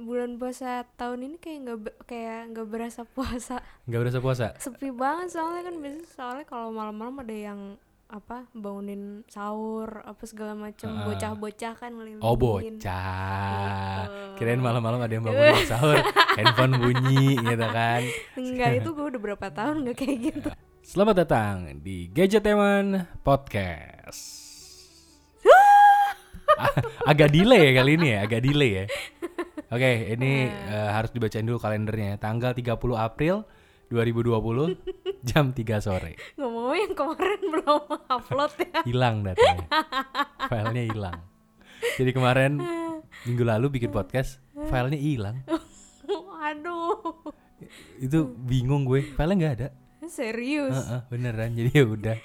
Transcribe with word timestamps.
bulan 0.00 0.34
puasa 0.34 0.68
tahun 0.94 1.20
ini 1.22 1.36
kayak 1.36 1.58
nggak 1.62 1.78
kayak 2.04 2.40
nggak 2.50 2.66
berasa 2.66 3.02
puasa 3.04 3.60
Nggak 3.84 4.00
berasa 4.00 4.18
puasa? 4.18 4.46
sepi 4.56 4.88
banget 4.90 5.28
soalnya 5.30 5.62
kan 5.62 5.74
biasanya 5.76 6.06
soalnya 6.08 6.44
kalau 6.44 6.68
malam-malam 6.70 7.16
ada 7.18 7.32
yang 7.32 7.60
apa 8.06 8.42
bangunin 8.50 9.22
sahur 9.24 10.02
apa 10.02 10.18
segala 10.24 10.52
macam 10.52 10.90
Heeh. 10.90 11.06
bocah-bocah 11.06 11.72
kan 11.76 11.90
ngelilingin 11.92 12.18
Oh 12.20 12.34
bocah. 12.34 12.66
Gitu. 14.02 14.10
Kirain 14.36 14.58
malam-malam 14.58 14.98
ada 14.98 15.12
yang 15.12 15.22
bangun 15.22 15.46
sahur, 15.70 16.02
handphone 16.34 16.74
bunyi 16.76 17.38
gitu 17.38 17.66
kan. 17.70 18.02
enggak 18.34 18.70
itu 18.76 18.88
gue 18.90 19.06
udah 19.06 19.20
berapa 19.22 19.46
tahun 19.48 19.76
nggak 19.84 19.96
kayak 19.96 20.18
gitu 20.26 20.50
Selamat 20.80 21.22
datang 21.22 21.54
di 21.78 22.08
Gadgeteman 22.08 23.06
Podcast. 23.22 24.50
A- 26.50 26.74
agak 27.10 27.30
delay 27.30 27.70
ya 27.70 27.78
kali 27.78 27.94
ini 27.94 28.08
ya, 28.10 28.18
agak 28.20 28.40
delay 28.42 28.70
ya. 28.74 28.84
Oke, 29.70 29.90
ini 30.10 30.50
eh, 30.50 30.90
harus 30.90 31.14
dibacain 31.14 31.46
dulu 31.46 31.62
kalendernya. 31.62 32.18
Tanggal 32.18 32.58
30 32.58 32.74
April 32.98 33.46
2020 33.86 34.74
jam 35.30 35.54
3 35.54 35.62
sore. 35.78 36.18
ngomong 36.34 36.74
yang 36.74 36.94
kemarin 36.94 37.40
belum 37.42 37.82
upload 38.06 38.50
ya 38.58 38.82
Hilang 38.90 39.22
datanya. 39.22 39.66
Filenya 40.50 40.82
hilang. 40.90 41.18
Jadi 41.96 42.10
kemarin 42.10 42.58
minggu 43.22 43.44
lalu 43.46 43.78
bikin 43.78 43.94
podcast, 43.94 44.42
filenya 44.66 44.98
hilang. 44.98 45.38
aduh 46.50 47.14
Itu 48.02 48.26
bingung 48.42 48.82
gue, 48.82 49.06
filenya 49.14 49.38
nggak 49.38 49.54
ada. 49.54 49.68
serius 50.10 50.74
Heeh, 50.74 51.00
beneran. 51.06 51.54
Jadi 51.54 51.70
ya 51.70 51.84
udah. 51.86 52.16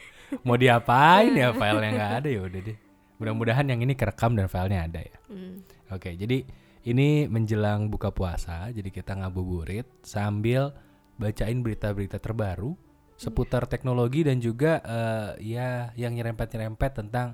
Mau 0.42 0.58
diapain 0.58 1.30
ya 1.30 1.54
filenya 1.54 1.92
nggak 1.94 2.14
ada 2.26 2.30
ya 2.34 2.42
udah 2.42 2.62
deh. 2.62 2.78
Mudah-mudahan 3.22 3.70
yang 3.70 3.86
ini 3.86 3.94
kerekam 3.94 4.34
dan 4.34 4.50
filenya 4.50 4.90
ada 4.90 5.02
ya. 5.06 5.18
Hmm. 5.30 5.62
Oke, 5.94 6.18
jadi 6.18 6.42
ini 6.86 7.26
menjelang 7.26 7.90
buka 7.90 8.14
puasa, 8.14 8.70
jadi 8.70 8.94
kita 8.94 9.18
ngabuburit 9.18 9.90
sambil 10.06 10.70
bacain 11.18 11.66
berita-berita 11.66 12.22
terbaru 12.22 12.78
seputar 13.16 13.66
teknologi 13.66 14.28
dan 14.28 14.44
juga 14.44 14.84
eh, 14.84 15.56
ya 15.56 15.90
yang 15.96 16.14
nyerempet-nyerempet 16.14 16.92
tentang 16.94 17.34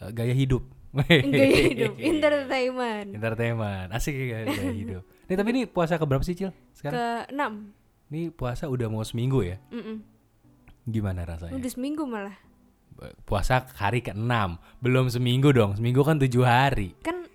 eh, 0.00 0.10
gaya 0.16 0.32
hidup. 0.32 0.64
gaya 0.96 1.52
hidup 1.76 1.92
entertainment 2.14 3.12
Entertainment, 3.12 3.92
asik 3.92 4.16
ya 4.16 4.48
gaya 4.48 4.72
hidup. 4.72 5.02
Nih 5.28 5.36
tapi 5.36 5.48
ini 5.52 5.62
puasa 5.68 6.00
keberapa 6.00 6.24
sih 6.24 6.32
Cil? 6.32 6.56
Sekarang? 6.72 6.96
ke 6.96 7.06
enam 7.36 7.52
Ini 8.08 8.32
puasa 8.32 8.64
udah 8.70 8.88
mau 8.88 9.04
seminggu 9.04 9.44
ya? 9.44 9.60
Mm-mm. 9.68 10.00
Gimana 10.88 11.26
rasanya? 11.28 11.52
udah 11.52 11.68
seminggu 11.70 12.08
malah 12.08 12.38
Puasa 13.28 13.60
hari 13.76 14.00
ke-6, 14.00 14.56
belum 14.80 15.12
seminggu 15.12 15.52
dong. 15.52 15.76
Seminggu 15.76 16.00
kan 16.00 16.16
tujuh 16.16 16.48
hari. 16.48 16.96
kan 17.04 17.28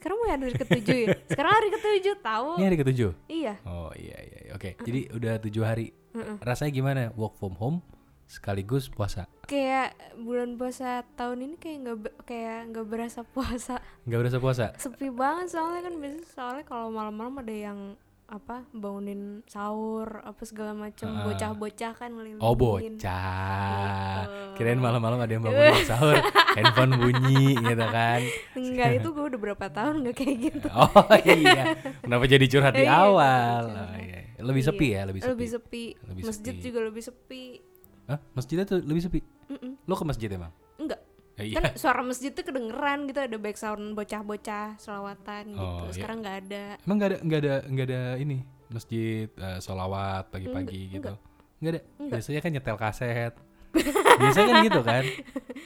sekarang 0.00 0.16
mau 0.16 0.26
hari 0.26 0.56
ketujuh 0.56 0.96
ya 0.96 1.08
sekarang 1.30 1.52
hari 1.52 1.68
ketujuh 1.70 2.14
tahu 2.18 2.48
Ini 2.56 2.64
hari 2.64 2.78
ketujuh. 2.78 3.10
iya 3.28 3.54
Oh 3.62 3.92
iya 3.92 4.16
iya. 4.18 4.38
iya. 4.42 4.52
Oke, 4.52 4.74
jadi 4.78 5.00
udah 5.10 5.34
tujuh 5.38 5.60
hari. 5.60 5.92
Mm-mm. 6.10 6.40
Rasanya 6.40 6.72
gimana? 6.72 7.02
Work 7.12 7.36
from 7.36 7.54
home 7.54 7.78
sekaligus 8.26 8.86
puasa. 8.86 9.26
kayak 9.44 9.90
bulan 10.16 10.54
puasa 10.54 11.02
tahun 11.12 11.42
ini 11.44 11.54
kayak 11.56 11.76
nggak 11.80 11.96
kayak 12.24 12.70
nggak 12.70 12.86
berasa 12.86 13.20
puasa 13.24 13.82
Nggak 14.04 14.18
berasa 14.20 14.38
puasa. 14.38 14.64
sepi 14.74 15.10
banget 15.10 15.50
soalnya 15.50 15.84
kan 15.84 15.94
biasanya 15.96 16.26
soalnya 16.28 16.64
kalau 16.64 16.88
malam-malam 16.88 17.34
ada 17.36 17.50
yang 17.52 17.78
apa 18.30 18.62
bangunin 18.70 19.42
sahur 19.44 20.22
apa 20.22 20.38
segala 20.42 20.70
macam 20.70 21.10
Heeh. 21.10 21.24
bocah-bocah 21.26 21.92
kan 21.92 22.10
ngelilingin 22.10 22.38
Oh 22.38 22.54
bocah. 22.54 22.86
Gitu. 24.22 24.54
Kirain 24.54 24.78
malam-malam 24.78 25.18
ada 25.18 25.28
yang 25.28 25.42
bangun 25.42 25.58
sahur, 25.90 26.14
handphone 26.54 26.94
bunyi 26.94 27.58
gitu 27.58 27.84
kan. 27.84 28.20
enggak 28.54 28.88
itu 28.96 29.08
gue 29.08 29.24
udah 29.26 29.40
berapa 29.40 29.66
tahun 29.68 29.94
nggak 30.00 30.14
kayak 30.14 30.36
gitu 30.46 30.68
Oh 30.80 30.94
iya. 31.20 31.74
Kenapa 32.00 32.24
jadi 32.24 32.44
curhat 32.46 32.72
di 32.72 32.86
Iya, 32.86 32.94
awal? 32.96 33.62
Oh, 33.66 33.94
iya. 33.96 34.18
Lebih 34.38 34.62
sepi 34.62 34.86
ya, 34.90 35.02
lebih 35.04 35.20
sepi. 35.20 35.30
lebih 35.30 35.48
sepi 35.50 35.84
Lebih 36.06 36.22
masjid 36.24 36.54
sepi. 36.54 36.62
juga 36.62 36.78
lebih 36.82 37.02
sepi 37.02 37.44
Hah? 38.06 38.18
Masjidnya 38.32 38.64
tuh 38.64 38.78
lebih 38.80 39.02
sepi. 39.02 39.20
Mm-mm. 39.48 39.72
Lo 39.84 39.94
ke 39.94 40.02
masjid 40.02 40.26
emang? 40.28 40.54
Ya, 41.40 41.44
iya. 41.48 41.54
kan 41.56 41.64
suara 41.80 42.04
masjid 42.04 42.30
tuh 42.36 42.44
kedengeran 42.44 43.08
gitu 43.08 43.20
ada 43.24 43.36
back 43.40 43.56
sound 43.56 43.96
bocah-bocah 43.96 44.76
selawatan 44.76 45.56
gitu 45.56 45.84
Oh, 45.88 45.88
sekarang 45.88 46.20
nggak 46.20 46.36
ada 46.46 46.64
Emang 46.84 46.96
nggak 47.00 47.08
ada 47.08 47.18
nggak 47.24 47.40
ada 47.40 47.54
nggak 47.64 47.86
ada 47.88 48.02
ini 48.20 48.38
masjid 48.70 49.26
eh, 49.26 49.58
solawat 49.58 50.30
pagi-pagi 50.30 50.94
gitu? 50.94 51.12
Nggak 51.60 51.72
ada. 51.74 51.80
Enggak. 51.98 52.18
Biasanya 52.22 52.40
kan 52.40 52.50
nyetel 52.54 52.78
kaset. 52.78 53.34
biasanya 54.20 54.46
kan 54.50 54.56
gitu 54.66 54.80
kan, 54.82 55.04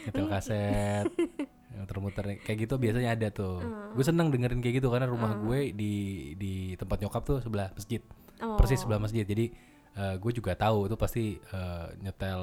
nyetel 0.05 0.27
kaset, 0.29 1.09
muter-muter 1.81 2.37
kayak 2.45 2.69
gitu 2.69 2.77
biasanya 2.77 3.17
ada 3.17 3.33
tuh. 3.33 3.65
Gue 3.97 4.05
seneng 4.05 4.29
dengerin 4.29 4.61
kayak 4.61 4.85
gitu 4.85 4.93
karena 4.93 5.09
rumah 5.09 5.33
gue 5.41 5.73
di 5.73 5.95
di 6.37 6.77
tempat 6.77 7.01
nyokap 7.01 7.25
tuh 7.25 7.39
sebelah 7.41 7.73
masjid, 7.73 8.05
oh. 8.45 8.61
persis 8.61 8.85
sebelah 8.85 9.01
masjid. 9.01 9.25
Jadi 9.25 9.57
gue 9.95 10.33
juga 10.35 10.59
tahu 10.59 10.91
itu 10.91 10.97
pasti 10.99 11.25
eh, 11.39 11.89
nyetel 12.03 12.43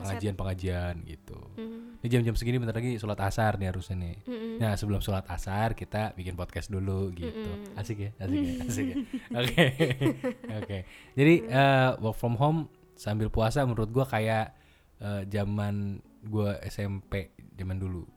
pengajian-pengajian 0.00 1.04
gitu. 1.04 1.36
Mm. 1.60 2.00
Ini 2.00 2.08
jam-jam 2.08 2.34
segini 2.40 2.56
bentar 2.56 2.80
lagi 2.80 2.96
sholat 2.96 3.20
asar 3.20 3.60
nih 3.60 3.68
harusnya 3.68 3.96
nih. 4.00 4.16
Mm-mm. 4.24 4.56
Nah 4.56 4.72
sebelum 4.80 5.04
sholat 5.04 5.28
asar 5.28 5.76
kita 5.76 6.16
bikin 6.16 6.40
podcast 6.40 6.72
dulu 6.72 7.12
gitu. 7.12 7.52
Mm-mm. 7.52 7.76
Asik 7.76 7.98
ya, 8.00 8.10
asik 8.24 8.40
ya, 8.40 8.52
asik 8.64 8.86
ya. 8.88 8.96
Oke, 9.40 9.64
oke. 10.60 10.78
Jadi 11.14 11.34
eh, 11.44 11.90
work 12.00 12.16
from 12.16 12.40
home 12.40 12.72
sambil 12.96 13.28
puasa 13.28 13.64
menurut 13.68 13.92
gua 13.92 14.08
kayak 14.08 14.56
eh, 15.04 15.22
zaman 15.28 16.00
gua 16.24 16.56
SMP 16.64 17.36
zaman 17.60 17.76
dulu. 17.76 18.08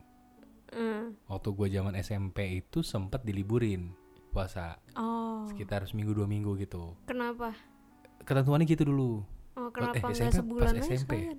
Mm. 0.71 1.19
Waktu 1.27 1.49
gua 1.51 1.67
zaman 1.67 1.99
SMP 1.99 2.63
itu 2.63 2.79
sempat 2.79 3.27
diliburin 3.27 3.91
puasa 4.33 4.81
oh 4.97 5.45
sekitar 5.45 5.85
seminggu 5.85 6.17
dua 6.17 6.25
minggu 6.25 6.57
gitu. 6.57 6.97
kenapa 7.05 7.53
Ketentuannya 8.23 8.65
gitu 8.65 8.83
dulu. 8.83 9.21
oh 9.53 9.69
kenapa 9.69 10.01
eh, 10.01 10.15
SMP, 10.15 10.33
sebulan 10.35 10.71
pas 10.71 10.81
SMP. 10.81 10.97
sekalian? 11.13 11.37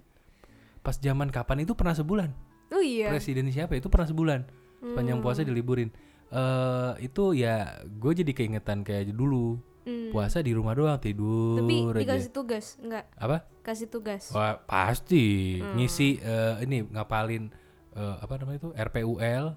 Pas 0.81 0.97
zaman 0.97 1.29
kapan 1.29 1.59
itu 1.61 1.73
pernah 1.73 1.93
sebulan. 1.93 2.31
oh 2.71 2.81
iya 2.81 3.09
Presiden 3.09 3.49
siapa 3.49 3.75
itu 3.75 3.89
pernah 3.89 4.05
sebulan. 4.05 4.41
Sepanjang 4.81 5.19
puasa 5.19 5.41
Hmm. 5.41 5.49
diliburin. 5.49 5.89
Eh 6.29 6.93
itu 7.01 7.33
ya 7.33 7.55
gue 7.83 8.13
jadi 8.15 8.31
keingetan 8.31 8.83
kayak 8.83 9.11
dulu 9.11 9.57
Hmm. 9.83 10.09
puasa 10.11 10.41
di 10.41 10.51
rumah 10.51 10.73
doang 10.73 10.97
tidur 10.97 11.61
tapi 11.61 11.85
aja. 11.85 12.01
dikasih 12.01 12.33
tugas 12.33 12.67
enggak 12.79 13.05
Apa? 13.15 13.45
kasih 13.61 13.85
tugas 13.87 14.33
Wah, 14.33 14.57
pasti 14.59 15.61
Hmm. 15.61 15.77
ngisi 15.77 16.17
eh, 16.19 16.57
ini 16.63 16.85
ngapalin 16.87 17.53
eh, 17.93 18.17
apa 18.17 18.33
namanya 18.35 18.59
itu 18.59 18.71
RPUL 18.73 19.53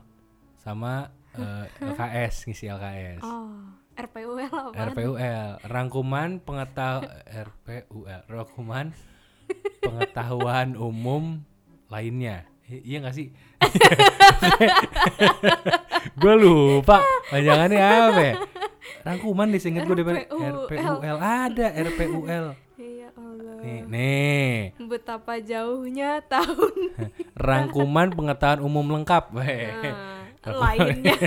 sama 0.58 1.08
eh, 1.32 1.66
LKS 1.88 2.44
ngisi 2.46 2.68
LKS. 2.68 3.24
oh 3.24 3.56
RPUL 3.98 4.46
apa? 4.46 4.94
RPUL 4.94 5.50
rangkuman 5.66 6.38
pengetahuan 6.38 7.10
RPUL 7.50 8.22
rangkuman 8.30 8.86
pengetahuan 9.82 10.78
umum 10.78 11.42
lainnya. 11.90 12.46
I- 12.68 12.84
iya 12.84 12.98
gak 13.02 13.16
sih? 13.16 13.32
Gue 16.22 16.36
lupa. 16.38 17.02
Panjangannya 17.34 17.82
apa 17.82 18.22
ya? 18.22 18.36
Rangkuman 19.02 19.50
disingkat 19.50 19.88
gue 19.88 19.98
dari 20.04 20.28
RPUL. 20.30 21.18
Ada 21.18 21.68
RPUL 21.74 22.46
ya 22.78 23.10
Allah. 23.16 23.56
Nih 23.64 23.82
nih. 23.88 24.54
Betapa 24.86 25.42
jauhnya 25.42 26.22
tahun. 26.28 26.76
Rangkuman 27.50 28.14
pengetahuan 28.14 28.62
umum 28.62 28.86
lengkap. 29.00 29.34
Weh. 29.34 29.74
nah, 30.46 30.54
lainnya 30.54 31.18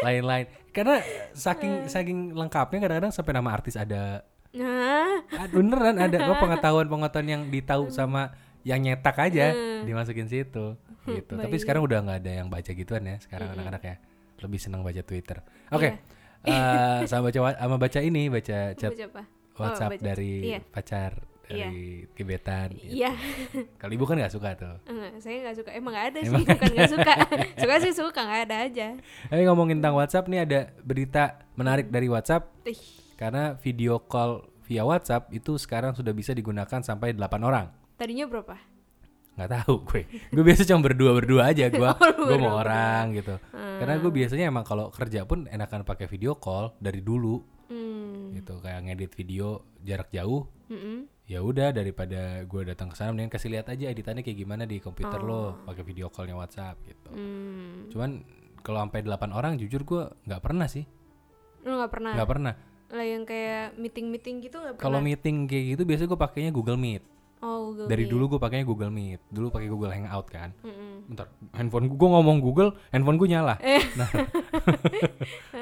lain-lain 0.00 0.46
karena 0.70 0.98
saking 1.30 1.86
saking 1.86 2.18
lengkapnya 2.32 2.82
kadang-kadang 2.82 3.12
sampai 3.12 3.32
nama 3.32 3.54
artis 3.54 3.76
ada 3.76 4.26
nah 4.50 5.22
Ah, 5.30 5.46
beneran 5.50 5.98
ada 5.98 6.16
kok 6.16 6.36
pengetahuan-pengetahuan 6.44 7.28
yang 7.28 7.42
ditahu 7.48 7.90
sama 7.90 8.34
yang 8.62 8.80
nyetak 8.80 9.14
aja 9.18 9.52
Hmm. 9.52 9.84
dimasukin 9.84 10.24
situ 10.24 10.74
gitu. 11.10 11.36
Tapi 11.36 11.56
sekarang 11.60 11.84
udah 11.84 12.00
nggak 12.00 12.18
ada 12.24 12.32
yang 12.42 12.48
baca 12.48 12.70
gituan 12.70 13.04
ya 13.04 13.20
sekarang 13.20 13.52
anak-anak 13.52 13.82
ya. 13.84 13.96
Lebih 14.40 14.56
senang 14.56 14.80
baca 14.80 15.02
Twitter. 15.04 15.44
Oke. 15.68 16.00
Iya. 16.44 17.00
eh, 17.00 17.00
sama 17.04 17.28
baca 17.28 17.38
sama 17.52 17.76
baca 17.76 18.00
ini 18.00 18.32
baca 18.32 18.58
chat 18.72 18.92
baca 18.94 19.04
apa 19.10 19.22
WhatsApp 19.54 19.90
baca- 19.96 20.04
dari 20.04 20.32
iya. 20.54 20.60
pacar 20.64 21.12
dari 21.46 22.08
gebetan. 22.16 22.72
gitu. 22.74 23.04
iya. 23.04 23.12
Kalau 23.80 23.92
ibu 23.92 24.04
kan 24.08 24.16
nggak 24.16 24.34
suka 24.34 24.50
tuh. 24.56 24.74
Enggak, 24.88 25.12
saya 25.20 25.36
nggak 25.44 25.56
suka. 25.60 25.70
Emang 25.76 25.92
nggak 25.92 26.06
ada 26.10 26.18
Emang 26.24 26.40
sih 26.40 26.44
bukan 26.48 26.68
nggak 26.72 26.92
suka. 26.92 27.14
suka 27.62 27.74
sih 27.84 27.92
suka 27.92 28.20
nggak 28.24 28.42
ada 28.48 28.56
aja. 28.68 28.88
Tapi 29.28 29.42
ngomongin 29.44 29.76
tentang 29.78 29.96
WhatsApp 30.00 30.28
nih 30.28 30.40
ada 30.44 30.60
berita 30.80 31.24
menarik 31.54 31.92
dari 31.92 32.08
WhatsApp. 32.08 32.48
Ih, 32.64 32.80
karena 33.20 33.54
video 33.60 34.00
call 34.00 34.44
via 34.64 34.82
WhatsApp 34.82 35.28
itu 35.30 35.60
sekarang 35.60 35.92
sudah 35.92 36.16
bisa 36.16 36.32
digunakan 36.32 36.80
sampai 36.80 37.12
8 37.12 37.20
orang. 37.44 37.68
tadinya 37.94 38.26
berapa? 38.26 38.56
Nggak 39.34 39.50
tahu 39.50 39.74
gue. 39.90 40.02
Gue 40.30 40.44
biasa 40.48 40.62
cuma 40.66 40.80
berdua 40.82 41.10
berdua 41.14 41.42
aja. 41.50 41.66
Gue 41.68 41.84
Oh, 41.86 42.26
gue 42.26 42.38
mau 42.40 42.58
orang 42.58 43.12
gitu. 43.14 43.36
Hmm. 43.52 43.78
karena 43.82 43.94
gue 43.98 44.12
biasanya 44.14 44.44
emang 44.48 44.64
kalau 44.64 44.88
kerja 44.94 45.26
pun 45.26 45.50
enakan 45.50 45.82
pakai 45.82 46.06
video 46.08 46.38
call 46.38 46.72
dari 46.80 47.02
dulu. 47.02 47.52
Hmm. 47.64 48.36
gitu 48.36 48.60
kayak 48.60 48.84
ngedit 48.84 49.12
video 49.16 49.64
jarak 49.80 50.12
jauh 50.12 50.44
Mm-mm. 50.66 51.04
ya 51.24 51.40
udah 51.40 51.70
daripada 51.70 52.20
gue 52.42 52.62
datang 52.64 52.88
ke 52.88 52.96
sana 52.96 53.10
mendingan 53.10 53.28
kasih 53.28 53.50
lihat 53.50 53.68
aja 53.68 53.86
editannya 53.86 54.20
kayak 54.20 54.38
gimana 54.38 54.64
di 54.64 54.76
komputer 54.76 55.20
lo 55.20 55.60
pakai 55.62 55.82
video 55.82 56.08
callnya 56.08 56.34
WhatsApp 56.34 56.80
gitu 56.82 57.08
Hmm. 57.10 57.88
cuman 57.88 58.10
kalau 58.60 58.80
sampai 58.80 59.00
8 59.00 59.28
orang 59.30 59.52
jujur 59.54 59.82
gue 59.82 60.02
nggak 60.24 60.40
pernah 60.40 60.64
sih 60.64 60.84
Lu 61.62 61.74
nggak 61.74 61.90
pernah? 61.90 62.12
nggak 62.12 62.28
pernah 62.28 62.54
Lah 62.86 63.02
yang 63.02 63.24
kayak 63.24 63.74
meeting-meeting 63.74 64.36
gitu 64.40 64.56
nggak 64.56 64.76
pernah? 64.76 64.84
kalau 64.84 64.98
meeting 65.00 65.44
kayak 65.44 65.64
gitu 65.74 65.82
biasanya 65.82 66.08
gue 66.08 66.20
pakainya 66.20 66.50
Google 66.50 66.76
Meet 66.76 67.04
oh, 67.44 67.58
Google 67.68 67.86
dari 67.86 68.02
Meet. 68.02 68.10
dulu 68.10 68.24
gue 68.26 68.40
pakainya 68.40 68.64
Google 68.64 68.88
Meet 68.88 69.20
dulu 69.28 69.46
pakai 69.50 69.68
Google 69.68 69.92
Hangout 69.92 70.26
kan 70.26 70.50
Mm-mm. 70.58 71.04
bentar 71.06 71.28
handphone 71.52 71.86
gue 71.86 72.08
ngomong 72.10 72.40
Google 72.40 72.72
handphone 72.88 73.16
gue 73.16 73.28
nyala 73.28 73.54
Eh. 73.58 73.84
nah 74.00 74.08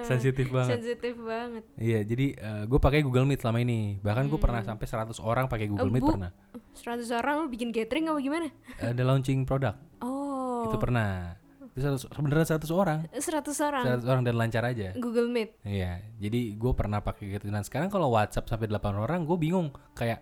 sensitif 0.05 0.47
banget 0.49 0.79
Sensitif 0.79 1.15
banget. 1.19 1.63
iya 1.77 2.01
jadi 2.01 2.27
gue 2.65 2.79
pakai 2.79 3.03
Google 3.03 3.25
Meet 3.25 3.41
selama 3.41 3.59
ini 3.59 3.99
bahkan 4.01 4.27
gue 4.27 4.39
pernah 4.39 4.61
sampai 4.61 4.87
100 4.87 5.19
orang 5.21 5.47
pakai 5.47 5.67
Google 5.67 5.81
Hmm. 5.85 5.91
Eh, 5.91 5.95
Meet 5.95 6.05
Bu. 6.05 6.13
pernah 6.15 6.33
100 6.73 7.11
orang 7.13 7.35
lu 7.37 7.49
bikin 7.49 7.69
gathering 7.69 8.07
apa 8.07 8.19
gimana? 8.19 8.49
ada 8.79 9.03
launching 9.03 9.43
produk 9.43 9.75
Oh. 9.99 10.65
itu 10.65 10.77
pernah 10.77 11.37
itu 11.65 11.81
100 11.81 12.05
sebenarnya 12.07 12.47
100 12.53 12.69
orang 12.71 12.99
100 13.11 13.23
orang 13.63 13.85
100 13.97 14.05
orang 14.07 14.23
dan 14.23 14.35
lancar 14.37 14.63
aja 14.63 14.93
Google 14.95 15.27
Meet. 15.27 15.57
Iya, 15.63 16.05
jadi 16.19 16.41
gue 16.53 16.73
pernah 16.73 17.01
pakai 17.01 17.33
gitu. 17.33 17.49
Dan 17.49 17.63
sekarang 17.63 17.89
kalau 17.89 18.13
WhatsApp 18.13 18.45
sampai 18.47 18.69
8 18.69 18.77
orang, 18.95 19.25
gue 19.25 19.37
bingung. 19.37 19.73
Kayak 19.93 20.21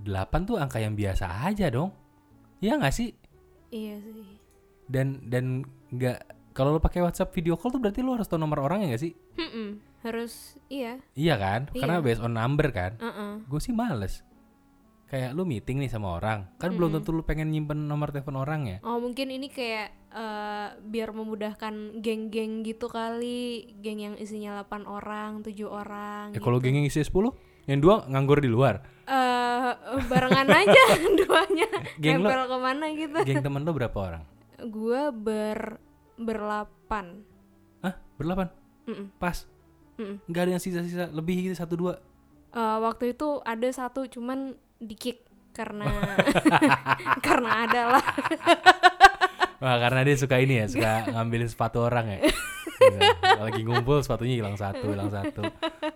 8 0.00 0.48
tuh 0.48 0.56
angka 0.58 0.82
yang 0.82 0.98
biasa 0.98 1.46
aja 1.46 1.70
dong. 1.70 1.94
Iya 2.58 2.80
nggak 2.80 2.94
sih? 2.94 3.10
Iya 3.70 4.00
sih. 4.00 4.26
Dan 4.86 5.22
dan 5.28 5.62
nggak 5.90 6.18
kalau 6.54 6.74
lo 6.74 6.80
pakai 6.80 7.02
WhatsApp 7.02 7.34
video 7.34 7.58
call 7.58 7.74
tuh 7.74 7.80
berarti 7.82 8.00
lo 8.00 8.14
harus 8.14 8.30
tahu 8.30 8.38
nomor 8.38 8.62
orangnya 8.62 8.94
nggak 8.94 9.02
sih? 9.02 9.12
Mm-mm. 9.36 9.68
Harus 10.06 10.54
iya. 10.68 11.02
Iya 11.12 11.34
kan? 11.34 11.60
Karena 11.72 11.98
Iya. 11.98 12.04
based 12.04 12.22
on 12.22 12.34
number 12.34 12.68
kan. 12.70 12.94
Uh-uh. 13.00 13.42
Gue 13.44 13.58
sih 13.58 13.74
males. 13.74 14.22
Kayak 15.04 15.36
lu 15.36 15.46
meeting 15.46 15.78
nih 15.78 15.86
sama 15.86 16.18
orang, 16.18 16.48
kan 16.58 16.74
belum 16.74 16.90
tentu 16.90 17.14
lu 17.14 17.22
pengen 17.22 17.52
nyimpen 17.54 17.86
nomor 17.86 18.10
telepon 18.10 18.34
orang 18.34 18.66
ya. 18.66 18.78
Oh 18.82 18.98
mungkin 18.98 19.30
ini 19.30 19.46
kayak 19.46 19.94
eh, 20.10 20.68
biar 20.80 21.14
memudahkan 21.14 22.02
geng-geng 22.02 22.66
gitu 22.66 22.90
kali, 22.90 23.74
geng 23.78 24.00
yang 24.02 24.14
isinya 24.18 24.58
8 24.66 24.88
orang, 24.90 25.44
7 25.46 25.54
orang. 25.70 26.34
Ya 26.34 26.40
gitu. 26.40 26.42
kalau 26.42 26.58
geng 26.58 26.82
yang 26.82 26.88
isi 26.88 27.04
10, 27.04 27.30
yang 27.64 27.78
dua 27.80 28.04
nganggur 28.06 28.38
di 28.38 28.48
luar. 28.48 28.80
Eh, 29.04 29.72
barengan 30.08 30.48
aja 30.48 30.82
duanya 31.20 31.68
Geng 31.96 32.20
lo- 32.20 32.30
ke 32.30 32.58
mana 32.58 32.84
gitu. 32.92 33.18
Geng 33.22 33.40
temen 33.40 33.62
lo 33.62 33.72
berapa 33.72 33.96
orang? 33.96 34.22
Gua 34.64 35.12
ber 35.12 35.76
berlapan. 36.16 37.20
Hah? 37.80 37.94
Berlapan? 38.16 38.48
Mm-mm. 38.86 39.12
Pas. 39.16 39.44
Mm-mm. 39.96 40.24
Nggak 40.24 40.42
ada 40.42 40.50
yang 40.56 40.62
sisa-sisa 40.62 41.08
lebih 41.10 41.40
gitu 41.42 41.54
satu 41.54 41.74
dua. 41.76 41.94
Eh, 42.50 42.78
waktu 42.80 43.12
itu 43.12 43.42
ada 43.42 43.68
satu 43.68 44.06
cuman 44.06 44.54
di 44.78 44.94
kick 44.94 45.24
karena 45.54 45.86
karena 47.26 47.50
ada 47.66 47.82
lah. 47.94 48.06
Wah 49.58 49.76
karena 49.80 50.00
dia 50.04 50.16
suka 50.18 50.36
ini 50.36 50.60
ya, 50.60 50.66
suka 50.68 51.08
ngambilin 51.08 51.48
sepatu 51.48 51.80
orang 51.80 52.04
ya. 52.10 52.18
Iya, 52.74 53.00
Lagi 53.40 53.62
ngumpul 53.64 54.02
sepatunya 54.02 54.36
hilang 54.36 54.58
satu, 54.58 54.92
hilang 54.92 55.08
satu. 55.08 55.40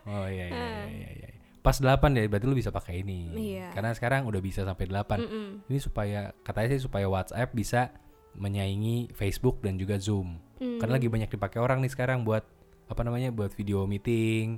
Oh 0.08 0.24
iya 0.24 0.46
iya 0.48 0.68
iya 0.88 1.08
iya. 1.10 1.27
Iya. 1.68 1.96
Pas 2.00 2.00
8 2.00 2.16
ya 2.16 2.24
berarti 2.26 2.46
lu 2.48 2.56
bisa 2.56 2.72
pakai 2.72 3.04
ini. 3.04 3.20
Iya. 3.36 3.76
Karena 3.76 3.92
sekarang 3.92 4.24
udah 4.24 4.40
bisa 4.40 4.64
sampai 4.64 4.88
8. 4.88 5.20
Mm-mm. 5.20 5.46
Ini 5.68 5.78
supaya 5.78 6.32
katanya 6.40 6.68
sih 6.74 6.82
supaya 6.88 7.06
WhatsApp 7.06 7.52
bisa 7.52 7.92
menyaingi 8.38 9.12
Facebook 9.12 9.60
dan 9.60 9.76
juga 9.76 10.00
Zoom. 10.00 10.40
Mm. 10.58 10.80
Karena 10.80 10.92
lagi 10.96 11.08
banyak 11.12 11.30
dipakai 11.30 11.60
orang 11.60 11.84
nih 11.84 11.92
sekarang 11.92 12.24
buat 12.24 12.42
apa 12.88 13.00
namanya? 13.04 13.28
buat 13.28 13.52
video 13.52 13.84
meeting, 13.84 14.56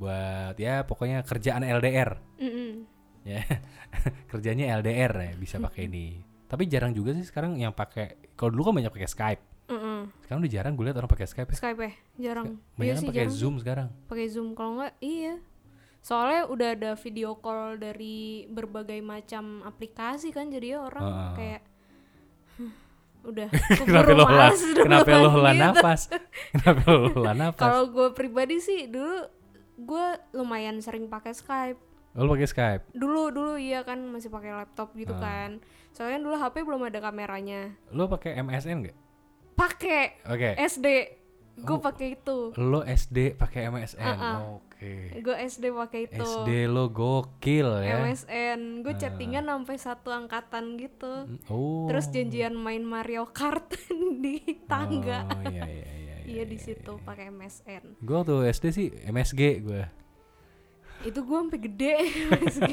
buat 0.00 0.56
ya 0.56 0.88
pokoknya 0.88 1.20
kerjaan 1.28 1.62
LDR. 1.68 2.16
Mm-mm. 2.40 2.98
ya 3.28 3.44
kerjanya 4.30 4.72
LDR 4.80 5.12
ya 5.12 5.32
bisa 5.36 5.60
pakai 5.60 5.84
ini 5.90 6.22
tapi 6.48 6.64
jarang 6.64 6.96
juga 6.96 7.12
sih 7.12 7.28
sekarang 7.28 7.60
yang 7.60 7.76
pakai 7.76 8.32
kalau 8.38 8.56
dulu 8.56 8.72
kan 8.72 8.74
banyak 8.80 8.92
pakai 8.94 9.10
Skype 9.10 9.42
Mm-mm. 9.68 10.08
sekarang 10.24 10.40
udah 10.40 10.52
jarang 10.52 10.72
gue 10.72 10.84
lihat 10.88 10.96
orang 10.96 11.12
pakai 11.12 11.28
Skype 11.28 11.50
ya. 11.52 11.56
Skype 11.60 11.80
ya 11.84 11.92
jarang. 12.16 12.56
banyak 12.80 12.88
Iya 12.88 12.94
kan 12.96 13.02
sih 13.04 13.08
pakai. 13.12 13.26
Zoom 13.28 13.54
sekarang 13.60 13.88
pakai 14.08 14.26
zoom 14.32 14.56
kalau 14.56 14.80
nggak 14.80 14.96
iya 15.04 15.36
soalnya 16.00 16.46
udah 16.46 16.68
ada 16.72 16.90
video 16.94 17.36
call 17.36 17.76
dari 17.76 18.16
berbagai 18.46 18.98
macam 18.98 19.60
aplikasi 19.62 20.30
kan 20.30 20.48
jadi 20.48 20.78
orang 20.78 21.04
Heeh. 21.04 21.32
kayak 21.34 21.60
"Huh, 22.56 22.72
udah 23.26 23.48
kenapa 23.88 24.10
lo 24.10 24.24
duluan 24.24 24.52
kenapa 24.78 25.10
lo 25.12 25.28
gitu. 25.28 25.42
nafas? 25.54 26.00
Kenapa 26.50 26.82
lo 26.86 27.08
hela 27.14 27.32
nafas? 27.34 27.60
Kalau 27.60 27.82
gue 27.88 28.08
pribadi 28.12 28.56
sih 28.58 28.86
dulu 28.86 29.26
gue 29.78 30.06
lumayan 30.32 30.78
sering 30.78 31.06
pakai 31.06 31.30
Skype. 31.30 31.78
Oh, 32.14 32.24
lo 32.24 32.34
pakai 32.34 32.48
Skype? 32.48 32.82
Dulu 32.90 33.30
dulu 33.30 33.52
iya 33.54 33.82
kan 33.82 34.00
masih 34.04 34.26
pakai 34.26 34.50
laptop 34.52 34.90
gitu 34.94 35.12
Ah. 35.12 35.20
kan. 35.20 35.50
Soalnya 35.90 36.18
dulu 36.20 36.34
HP 36.34 36.62
belum 36.62 36.82
ada 36.84 36.98
kameranya. 36.98 37.74
Lo 37.90 38.06
pakai 38.06 38.38
MSN 38.38 38.76
nggak? 38.82 38.96
Pakai 39.54 40.02
oke. 40.24 40.50
SD 40.56 40.86
gue 41.58 41.74
Oh. 41.74 41.80
pakai 41.80 42.14
itu. 42.14 42.38
Lo 42.54 42.80
SD 42.80 43.34
pakai 43.34 43.66
MSN 43.66 43.98
Uh-uh. 44.00 44.36
oke. 44.58 44.92
Gue 45.18 45.36
SD 45.40 45.64
pakai 45.70 46.00
itu. 46.06 46.22
SD 46.22 46.50
lo 46.66 46.86
gokil 46.88 47.68
ya. 47.82 47.98
MSN 48.00 48.60
gue 48.80 48.90
Ah. 48.90 48.98
chattingan 48.98 49.44
sampai 49.44 49.76
satu 49.76 50.08
angkatan 50.08 50.76
gitu. 50.76 51.26
Oh. 51.46 51.86
Terus 51.86 52.08
janjian 52.08 52.52
main 52.52 52.80
Mario 52.80 53.26
Kart 53.26 53.74
di 54.22 54.38
tangga. 54.64 55.26
Oh 55.26 55.42
iya 55.44 55.64
iya 55.64 55.86
iya 55.88 56.16
iya 56.24 56.44
di 56.44 56.56
situ 56.56 57.00
pakai 57.00 57.28
MSN 57.28 57.98
gue 57.98 58.12
waktu 58.14 58.34
SD 58.50 58.64
sih 58.68 58.86
MSG 59.02 59.40
gue 59.60 59.82
itu 61.00 61.14
gue 61.16 61.36
sampai 61.38 61.56
gede 61.58 61.94
MSG. 62.34 62.70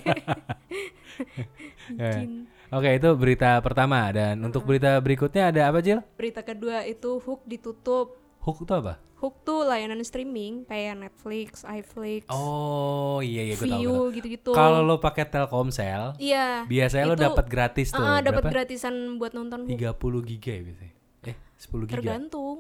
Izin. 1.89 2.31
Oke 2.75 2.89
itu 2.91 3.09
berita 3.13 3.61
pertama 3.61 4.09
dan 4.09 4.41
untuk 4.41 4.65
berita 4.65 4.97
berikutnya 4.97 5.53
ada 5.53 5.69
apa 5.69 5.79
Jil? 5.79 6.01
berita 6.15 6.41
kedua 6.41 6.83
itu 6.83 7.15
Hook 7.17 7.45
ditutup 7.45 8.17
Hook 8.45 8.61
itu 8.61 8.71
apa? 8.71 9.01
Hook 9.15 9.41
tuh 9.41 9.65
layanan 9.65 9.97
streaming 9.99 10.63
kayak 10.63 11.01
Netflix, 11.01 11.65
iFlix, 11.65 12.29
Oh 12.29 13.17
iya 13.19 13.41
iya 13.41 13.55
gue 13.55 13.65
tahu. 13.65 13.81
View 13.81 13.95
gitu-gitu 14.13 14.51
Kalau 14.53 14.79
lo 14.79 15.01
pakai 15.01 15.25
Telkomsel, 15.25 16.13
iya 16.15 16.61
biasanya 16.63 17.05
lo 17.07 17.15
dapat 17.17 17.45
gratis 17.47 17.89
tuh. 17.89 17.99
ah, 17.99 18.21
dapat 18.21 18.45
gratisan 18.45 19.17
buat 19.17 19.33
nonton 19.33 19.65
Hook 19.65 19.73
30 19.73 20.29
giga 20.29 20.51
ya 20.51 20.61
biasanya. 20.63 20.93
Eh 21.25 21.35
10 21.57 21.83
giga. 21.83 21.95
tergantung 21.97 22.57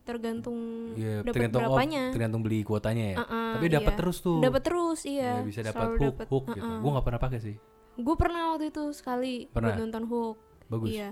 tergantung 0.00 0.58
Iya, 0.96 1.22
dapat 1.22 1.30
tergantung 1.30 1.62
oh, 1.62 1.66
berapanya 1.70 2.02
tergantung 2.10 2.40
beli 2.42 2.58
kuotanya 2.60 3.04
ya. 3.06 3.16
Uh-uh, 3.20 3.50
Tapi 3.54 3.66
dapat 3.70 3.92
iya. 3.94 3.98
terus 4.02 4.16
tuh. 4.18 4.38
dapat 4.42 4.62
terus 4.66 5.00
iya 5.06 5.32
Ya, 5.38 5.46
bisa 5.46 5.60
dapat 5.62 5.86
hook 5.94 6.16
dapet. 6.18 6.26
hook 6.26 6.44
gitu. 6.50 6.66
Uh-uh. 6.66 6.80
Gue 6.82 6.90
nggak 6.90 7.06
pernah 7.06 7.20
pakai 7.22 7.38
sih. 7.38 7.56
Gue 7.94 8.16
pernah 8.16 8.42
waktu 8.50 8.64
itu 8.68 8.84
sekali 8.90 9.46
Pernah? 9.46 9.70
buat 9.70 9.78
nonton 9.78 10.04
Hook. 10.08 10.36
Bagus. 10.66 10.90
Iya. 10.90 11.10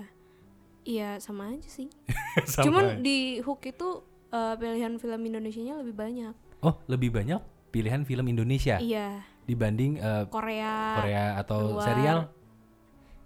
Iya, 0.89 1.21
sama 1.21 1.53
aja 1.53 1.69
sih. 1.69 1.85
Sama 2.49 2.65
Cuman 2.65 2.85
ya. 2.87 2.95
di 2.97 3.17
Hook 3.39 3.61
itu 3.63 4.01
eh, 4.27 4.55
pilihan 4.55 4.97
film 4.97 5.21
Indonesianya 5.23 5.77
lebih 5.77 5.93
banyak. 5.93 6.33
Oh 6.59 6.81
lebih 6.85 7.13
banyak 7.13 7.37
pilihan 7.69 8.01
film 8.01 8.25
Indonesia 8.27 8.81
Iya, 8.81 9.21
dibanding 9.45 10.01
eh, 10.01 10.25
Korea. 10.27 10.97
Korea 10.97 11.25
atau 11.37 11.77
luar. 11.77 11.85
serial 11.85 12.19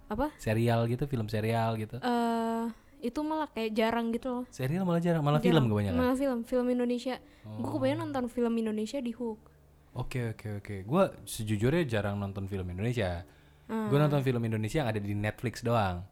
Apa? 0.04 0.28
serial 0.36 0.84
gitu 0.86 1.08
film 1.08 1.26
serial 1.26 1.74
gitu. 1.74 1.96
Eh 1.98 2.64
itu 3.00 3.20
malah 3.20 3.48
kayak 3.48 3.72
jarang 3.72 4.12
gitu 4.12 4.28
loh. 4.30 4.44
Serial 4.48 4.84
malah 4.84 5.00
jarang 5.00 5.20
malah 5.20 5.40
film 5.40 5.56
Jarang. 5.58 5.68
kebanyakan. 5.70 5.96
Malah 5.98 6.16
film, 6.16 6.38
film 6.42 6.66
Indonesia. 6.68 7.16
Gue 7.42 7.64
Oh. 7.64 7.72
kebanyakan 7.74 8.00
nonton 8.02 8.24
film 8.28 8.52
Indonesia 8.54 8.98
di 8.98 9.12
Hook. 9.12 9.40
Oke 9.94 10.32
oke 10.32 10.60
oke. 10.60 10.76
Gue 10.82 11.04
sejujurnya 11.24 11.84
jarang 11.84 12.16
nonton 12.16 12.44
film 12.44 12.64
Indonesia. 12.66 13.24
Hmm. 13.64 13.88
Gue 13.88 13.96
nonton 13.96 14.20
film 14.20 14.40
Indonesia 14.42 14.80
yang 14.80 14.88
ada 14.88 14.98
di 14.98 15.12
Netflix 15.12 15.60
doang. 15.60 16.04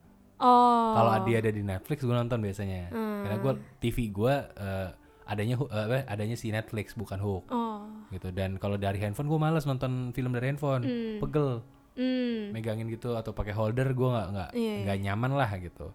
Oh. 0.42 0.92
Kalau 0.92 1.22
dia 1.22 1.38
ada 1.38 1.48
di 1.48 1.62
Netflix 1.62 2.02
gue 2.02 2.10
nonton 2.12 2.38
biasanya. 2.38 2.90
Hmm. 2.90 3.22
Karena 3.22 3.36
gue 3.38 3.52
TV 3.78 4.10
gue 4.10 4.34
eh, 4.58 4.88
adanya 5.24 5.54
apa, 5.56 6.02
adanya 6.04 6.34
si 6.34 6.50
Netflix 6.50 6.92
bukan 6.92 7.16
Hook 7.16 7.46
Oh. 7.48 7.86
gitu. 8.10 8.28
Dan 8.28 8.58
kalau 8.58 8.74
dari 8.74 8.98
handphone 8.98 9.26
gue 9.26 9.38
males 9.38 9.62
nonton 9.62 10.10
film 10.10 10.32
dari 10.32 10.50
handphone. 10.50 10.82
Hmm. 10.82 11.18
Pegel 11.18 11.48
Hmm. 11.92 12.50
megangin 12.50 12.88
gitu 12.88 13.12
atau 13.12 13.30
pakai 13.30 13.52
holder 13.52 13.92
gue 13.92 14.08
nggak 14.08 14.28
nggak 14.28 14.50
Iya, 14.52 14.74
nggak 14.82 14.98
nyaman 15.02 15.32
lah 15.32 15.50
gitu. 15.56 15.92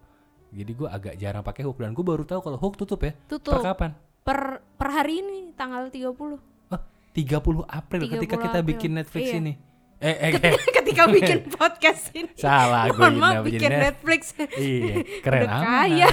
Jadi 0.48 0.70
gue 0.72 0.88
agak 0.88 1.14
jarang 1.14 1.42
pakai 1.42 1.60
Hook 1.60 1.76
dan 1.76 1.90
gue 1.90 2.00
baru 2.00 2.22
tahu 2.22 2.40
kalau 2.40 2.56
Hook 2.56 2.74
tutup 2.76 3.02
ya. 3.02 3.12
Per 3.12 3.36
Tutup. 3.36 3.60
kapan? 3.60 3.92
Per 4.22 4.38
per 4.72 4.88
hari 4.88 5.20
ini 5.20 5.52
tanggal 5.52 5.90
30. 5.90 6.38
Oh, 6.70 6.80
30 7.12 7.66
April 7.66 8.00
ketika 8.06 8.36
30 8.36 8.44
kita 8.46 8.48
April. 8.54 8.68
bikin 8.70 8.90
Netflix 8.94 9.26
Iya. 9.26 9.36
ini. 9.36 9.52
Eh, 9.98 10.14
eh, 10.14 10.30
eh 10.32 10.54
Ketika 10.70 11.10
bikin 11.10 11.50
podcast 11.50 12.14
ini. 12.14 12.30
salah 12.32 12.86
gue 12.86 12.94
Mohon 12.96 13.14
maaf 13.18 13.42
bikin 13.42 13.66
net- 13.66 13.82
Netflix. 13.98 14.30
Iya, 14.54 14.94
keren 15.20 15.42
Udah 15.42 15.50
amat. 15.52 15.64
kaya 15.64 15.90
iya. 15.90 16.08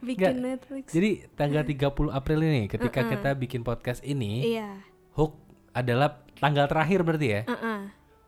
bikin 0.00 0.22
Nggak, 0.30 0.34
Netflix. 0.40 0.84
Jadi 0.88 1.10
tanggal 1.34 1.62
30 1.64 1.90
April 2.08 2.38
ini 2.40 2.62
ketika 2.64 3.00
kita 3.02 3.30
bikin 3.34 3.60
podcast 3.60 3.98
ini, 4.00 4.54
Iya. 4.54 4.78
Hook 5.12 5.34
adalah 5.70 6.22
tanggal 6.36 6.66
terakhir 6.66 7.02
berarti 7.02 7.28
ya. 7.28 7.40
Heeh. 7.44 7.80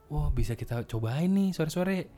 Wah, 0.07 0.29
bisa 0.31 0.55
kita 0.55 0.83
cobain 0.85 1.31
nih 1.31 1.51
sore-sore. 1.53 2.11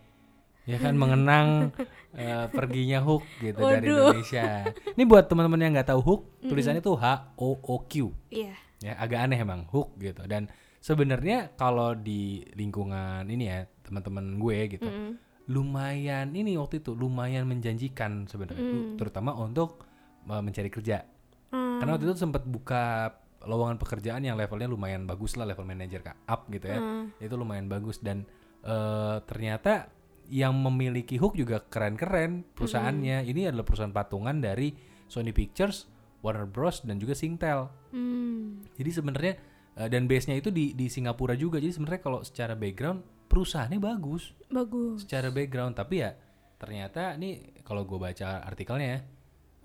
Ya 0.64 0.76
kan 0.76 0.96
mengenang 0.96 1.72
eh, 2.16 2.48
perginya 2.48 3.00
Hook 3.00 3.28
gitu 3.38 3.60
dari 3.60 3.88
Waduh. 3.88 4.12
Indonesia. 4.12 4.68
Ini 4.88 5.04
buat 5.04 5.24
teman-teman 5.24 5.60
yang 5.62 5.72
nggak 5.74 5.88
tahu 5.88 6.00
Hook, 6.00 6.22
tulisannya 6.42 6.80
tuh 6.80 6.96
H 6.96 7.32
O 7.36 7.56
O 7.56 7.84
Q. 7.84 8.08
Iya. 8.28 8.56
Ya, 8.80 8.96
agak 8.96 9.24
aneh 9.24 9.36
emang 9.36 9.68
Hook 9.68 9.96
gitu. 9.96 10.24
Dan 10.24 10.48
sebenarnya 10.78 11.52
kalau 11.54 11.92
di 11.92 12.42
lingkungan 12.52 13.26
ini 13.26 13.44
ya, 13.46 13.58
teman-teman 13.82 14.38
gue 14.38 14.58
gitu. 14.72 14.88
Mm-mm. 14.88 15.12
lumayan 15.48 16.36
ini 16.36 16.60
waktu 16.60 16.84
itu 16.84 16.92
lumayan 16.92 17.48
menjanjikan 17.48 18.28
sebenarnya 18.28 18.60
Mm. 18.60 19.00
terutama 19.00 19.32
untuk 19.32 19.80
uh, 20.28 20.44
mencari 20.44 20.68
kerja 20.68 21.08
Hmm. 21.48 21.80
karena 21.80 21.96
waktu 21.96 22.04
itu 22.04 22.20
sempat 22.20 22.44
buka 22.44 23.16
lowongan 23.40 23.80
pekerjaan 23.80 24.20
yang 24.20 24.36
levelnya 24.36 24.68
lumayan 24.68 25.08
bagus 25.08 25.40
lah 25.40 25.48
level 25.48 25.64
manager 25.64 26.04
kak 26.04 26.20
up 26.28 26.44
gitu 26.52 26.68
ya 26.68 26.76
Hmm. 26.76 27.16
itu 27.16 27.32
lumayan 27.32 27.64
bagus 27.64 27.96
dan 27.98 28.28
eh, 28.60 29.16
ternyata 29.24 29.88
yang 30.28 30.52
memiliki 30.52 31.16
Hook 31.16 31.32
juga 31.32 31.64
keren-keren 31.64 32.44
perusahaannya 32.52 33.24
ini 33.24 33.48
adalah 33.48 33.64
perusahaan 33.64 33.88
patungan 33.88 34.44
dari 34.44 34.76
Sony 35.08 35.32
Pictures 35.32 35.88
Warner 36.20 36.44
Bros 36.44 36.84
dan 36.84 37.00
juga 37.00 37.16
Singtel 37.16 37.72
Hmm. 37.88 38.60
jadi 38.76 38.90
sebenarnya 38.92 39.32
eh, 39.78 39.88
dan 39.88 40.10
base-nya 40.10 40.36
itu 40.36 40.50
di 40.50 40.74
di 40.74 40.90
Singapura 40.90 41.38
juga. 41.38 41.62
Jadi 41.62 41.72
sebenarnya 41.78 42.02
kalau 42.02 42.20
secara 42.26 42.58
background 42.58 43.00
perusahaannya 43.30 43.78
bagus. 43.78 44.34
Bagus. 44.50 45.06
secara 45.06 45.30
background. 45.30 45.78
Tapi 45.78 45.94
ya 46.02 46.10
ternyata 46.58 47.14
ini 47.14 47.54
kalau 47.62 47.86
gue 47.86 47.94
baca 48.02 48.42
artikelnya 48.42 48.88
ya 48.90 49.00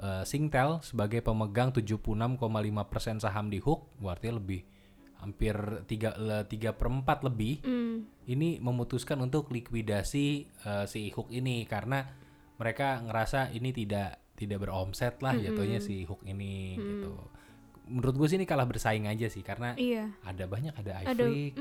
eh, 0.04 0.24
Singtel 0.30 0.78
sebagai 0.86 1.26
pemegang 1.26 1.74
76,5% 1.74 2.38
saham 3.18 3.50
di 3.50 3.58
Hook 3.58 3.98
berarti 3.98 4.30
lebih 4.30 4.62
hampir 5.18 5.56
3 5.88 6.46
3 6.46 6.78
per 6.78 6.88
4 6.92 7.28
lebih 7.32 7.64
Hmm. 7.64 8.04
ini 8.28 8.60
memutuskan 8.60 9.18
untuk 9.24 9.50
likuidasi 9.50 10.26
eh, 10.68 10.86
si 10.86 11.10
Hook 11.10 11.34
ini. 11.34 11.66
Karena 11.66 12.04
mereka 12.60 13.02
ngerasa 13.02 13.50
ini 13.56 13.74
tidak 13.74 14.22
tidak 14.34 14.66
beromset 14.66 15.22
lah 15.22 15.34
jatuhnya 15.38 15.80
si 15.80 16.04
Hook 16.06 16.26
ini 16.26 16.76
gitu 16.78 17.14
menurut 17.86 18.16
gue 18.16 18.28
sih 18.28 18.36
ini 18.36 18.44
kalah 18.44 18.64
bersaing 18.64 19.06
aja 19.06 19.28
sih 19.28 19.42
karena 19.42 19.76
Iya. 19.76 20.12
ada 20.22 20.44
banyak 20.46 20.74
ada 20.74 20.92
Ada- 21.02 21.28
iFlix 21.28 21.58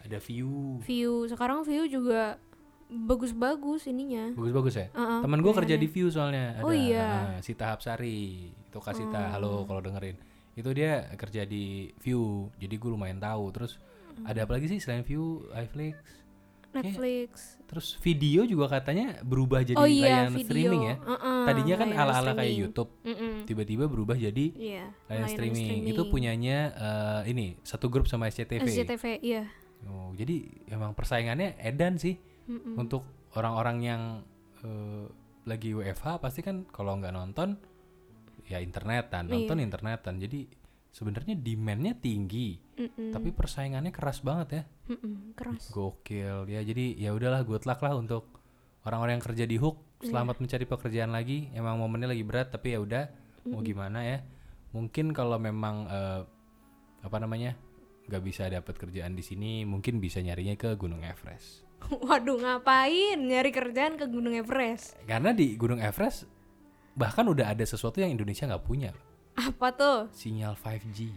ada 0.00 0.18
View. 0.18 0.80
View. 0.80 1.24
Sekarang 1.26 1.62
view 1.62 1.84
juga 1.86 2.36
bagus-bagus 2.86 3.86
ininya. 3.86 4.30
bagus-bagus 4.32 4.74
ya? 4.76 4.86
Heeh, 4.90 5.20
Temen 5.20 5.40
gue 5.40 5.52
kerja 5.54 5.74
di 5.74 5.86
View 5.86 6.08
soalnya. 6.08 6.58
Ada 6.58 6.62
Oh 6.62 6.70
iya. 6.70 7.08
uh, 7.30 7.38
Sita 7.40 7.72
Hapsari 7.72 8.20
itu 8.52 8.78
Kak 8.78 8.92
Sita. 8.92 9.32
Halo 9.32 9.64
kalau 9.64 9.80
dengerin. 9.80 10.16
Itu 10.52 10.70
dia 10.70 11.08
kerja 11.14 11.42
di 11.42 11.88
View 11.98 12.52
jadi 12.54 12.74
gue 12.74 12.90
lumayan 12.90 13.18
tahu. 13.18 13.50
Terus 13.50 13.80
ada 14.22 14.44
apa 14.44 14.54
lagi 14.54 14.68
sih 14.68 14.78
selain 14.78 15.02
View 15.02 15.48
iFlix 15.50 15.96
Netflix. 16.76 17.28
terus 17.64 17.94
video 17.98 18.42
juga 18.42 18.66
katanya 18.68 19.18
berubah 19.20 19.60
jadi 19.60 19.74
oh 19.74 19.84
iya, 19.84 20.26
layanan 20.26 20.32
video. 20.32 20.44
streaming 20.44 20.82
ya 20.84 20.96
Heeh, 21.00 21.42
tadinya 21.44 21.74
kan 21.76 21.88
ala-ala 21.90 22.30
kayak 22.30 22.34
streaming. 22.36 22.58
YouTube 22.60 22.90
tiba-tiba 23.44 23.84
berubah 23.84 24.16
jadi 24.16 24.46
Iya. 24.52 24.84
layanan 25.06 25.28
streaming. 25.28 25.86
itu 25.86 26.02
punyanya 26.06 26.58
uh, 26.72 27.22
ini 27.24 27.56
satu 27.60 27.86
grup 27.86 28.04
sama 28.04 28.26
SCTV 28.26 28.64
SCTV, 28.64 29.04
iya. 29.20 29.46
oh 29.84 30.12
jadi 30.12 30.44
emang 30.68 30.92
persaingannya 30.92 31.54
edan 31.58 31.94
sih 31.94 32.18
Mm-mm. 32.44 32.76
untuk 32.76 33.02
orang-orang 33.32 33.76
yang 33.80 34.02
eh, 34.60 35.06
lagi 35.44 35.72
WFH 35.72 36.18
pasti 36.18 36.40
kan 36.40 36.64
kalau 36.66 36.96
nggak 36.96 37.12
nonton 37.12 37.56
ya 38.44 38.60
internetan 38.60 39.24
nonton 39.26 39.56
Iya. 39.56 39.64
internetan 39.64 40.14
jadi 40.18 40.40
sebenarnya 40.94 41.34
demandnya 41.34 41.98
tinggi 41.98 42.54
Mm-mm. 42.78 43.10
tapi 43.10 43.34
persaingannya 43.34 43.90
keras 43.90 44.22
banget 44.22 44.48
ya 44.48 44.62
Mm-mm, 44.94 45.34
keras. 45.34 45.74
gokil 45.74 46.46
ya 46.46 46.62
jadi 46.62 46.94
ya 46.94 47.10
udahlah 47.10 47.42
good 47.42 47.66
luck 47.66 47.82
lah 47.82 47.98
untuk 47.98 48.30
orang-orang 48.86 49.18
yang 49.18 49.26
kerja 49.26 49.44
di 49.44 49.58
hook 49.58 49.82
Iya. 50.04 50.12
selamat 50.12 50.36
mencari 50.36 50.64
pekerjaan 50.68 51.10
lagi 51.10 51.48
emang 51.50 51.80
momennya 51.80 52.12
lagi 52.12 52.20
berat 52.22 52.52
tapi 52.52 52.76
ya 52.76 52.78
udah 52.78 53.04
mau 53.48 53.58
gimana 53.58 54.04
ya 54.04 54.20
mungkin 54.70 55.10
kalau 55.10 55.40
memang 55.40 55.88
eh, 55.88 56.20
apa 57.00 57.16
namanya 57.16 57.56
nggak 58.04 58.20
bisa 58.20 58.44
dapat 58.46 58.76
kerjaan 58.76 59.16
di 59.16 59.24
sini 59.24 59.64
mungkin 59.64 59.96
bisa 59.96 60.20
nyarinya 60.20 60.54
ke 60.54 60.76
Gunung 60.76 61.00
Everest 61.00 61.64
Waduh, 62.04 62.36
ngapain 62.36 63.16
nyari 63.16 63.48
kerjaan 63.48 63.96
ke 63.96 64.08
Gunung 64.08 64.32
Everest? 64.32 64.96
Karena 65.04 65.32
di 65.32 65.52
Gunung 65.56 65.80
Everest 65.80 66.24
bahkan 66.92 67.24
udah 67.24 67.52
ada 67.52 67.64
sesuatu 67.64 68.00
yang 68.00 68.12
Indonesia 68.12 68.44
nggak 68.44 68.64
punya, 68.64 68.92
Apa 69.34 69.74
tuh? 69.74 69.98
sinyal 70.14 70.54
5G. 70.54 71.10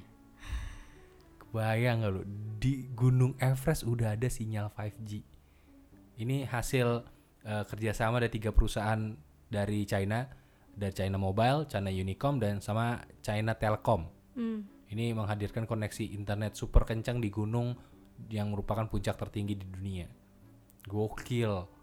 Kebayang 1.38 2.02
nggak 2.04 2.12
lo 2.12 2.22
di 2.58 2.90
Gunung 2.92 3.38
Everest 3.38 3.86
udah 3.86 4.18
ada 4.18 4.26
sinyal 4.26 4.74
5G. 4.74 5.22
Ini 6.18 6.50
hasil 6.50 7.06
eh, 7.46 7.64
kerjasama 7.70 8.18
dari 8.18 8.34
tiga 8.34 8.50
perusahaan 8.50 9.14
dari 9.48 9.86
China, 9.86 10.26
dari 10.74 10.94
China 10.94 11.22
Mobile, 11.22 11.70
China 11.70 11.94
Unicom 11.94 12.42
dan 12.42 12.60
sama 12.60 13.06
China 13.22 13.54
Telkom. 13.54 14.10
Hmm. 14.34 14.66
Ini 14.88 15.14
menghadirkan 15.14 15.68
koneksi 15.68 16.16
internet 16.16 16.56
super 16.56 16.88
kencang 16.88 17.20
di 17.22 17.30
gunung 17.30 17.76
yang 18.34 18.50
merupakan 18.50 18.88
puncak 18.90 19.20
tertinggi 19.20 19.60
di 19.60 19.66
dunia. 19.68 20.08
Gokil. 20.88 21.77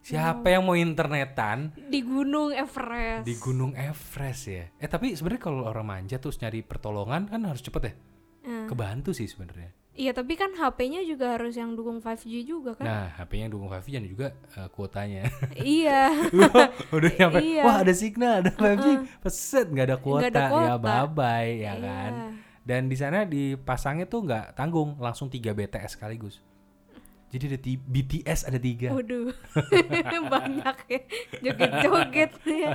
Siapa 0.00 0.48
yang 0.48 0.64
mau 0.64 0.74
internetan 0.74 1.76
Di 1.76 2.00
Gunung 2.00 2.50
Everest. 2.50 3.22
di 3.22 3.34
Gunung 3.36 3.72
Everest 3.72 4.42
ya? 4.46 4.64
Eh 4.74 4.86
tapi 4.86 5.12
sebenarnya 5.12 5.42
kalau 5.42 5.62
orang 5.62 5.84
manja 5.84 6.16
terus 6.16 6.38
nyari 6.38 6.60
pertolongan 6.60 7.26
kan 7.26 7.40
harus 7.42 7.60
cepet 7.60 7.82
ya. 7.82 7.92
Hmm. 8.40 8.66
Kebantu 8.66 9.12
sih 9.12 9.28
sebenarnya. 9.28 9.76
Iya, 9.90 10.16
tapi 10.16 10.32
kan 10.32 10.54
HP-nya 10.54 11.04
juga 11.04 11.36
harus 11.36 11.52
yang 11.52 11.76
dukung 11.76 12.00
5G 12.00 12.32
juga 12.40 12.72
kan? 12.72 12.86
Nah, 12.86 13.06
HP-nya 13.12 13.42
yang 13.44 13.52
dukung 13.52 13.68
5G 13.68 13.88
dan 13.92 14.06
juga 14.08 14.26
eh, 14.56 14.68
kuotanya. 14.70 15.22
iya. 15.60 16.08
Udah 16.96 17.10
nyampe, 17.12 17.42
Iya. 17.42 17.62
wah 17.68 17.76
ada 17.84 17.92
signal, 17.92 18.40
ada 18.40 18.48
5G, 18.50 18.86
peset 19.20 19.66
nggak 19.68 19.86
ada 19.86 19.98
kuota, 20.00 20.22
Nggak 20.22 20.32
ada 20.32 20.40
ya 20.40 20.48
kuota. 20.48 20.78
bye 20.80 21.08
bye 21.10 21.50
ya 21.52 21.52
Iya. 21.52 21.72
kan. 21.76 22.12
Dan 22.60 22.82
di 22.86 22.96
sana 22.96 23.26
dipasangnya 23.26 24.06
tuh 24.06 24.24
nggak 24.24 24.54
tanggung, 24.54 24.96
langsung 24.96 25.28
3 25.28 25.52
BTS 25.52 25.98
sekaligus. 25.98 26.40
Jadi 27.30 27.44
ada 27.46 27.58
BTS 27.62 28.40
ada 28.42 28.58
tiga, 28.58 28.90
Waduh. 28.90 29.30
Banyak 30.34 30.76
ya. 30.84 31.00
Joget-joget 31.40 32.32
ya. 32.42 32.74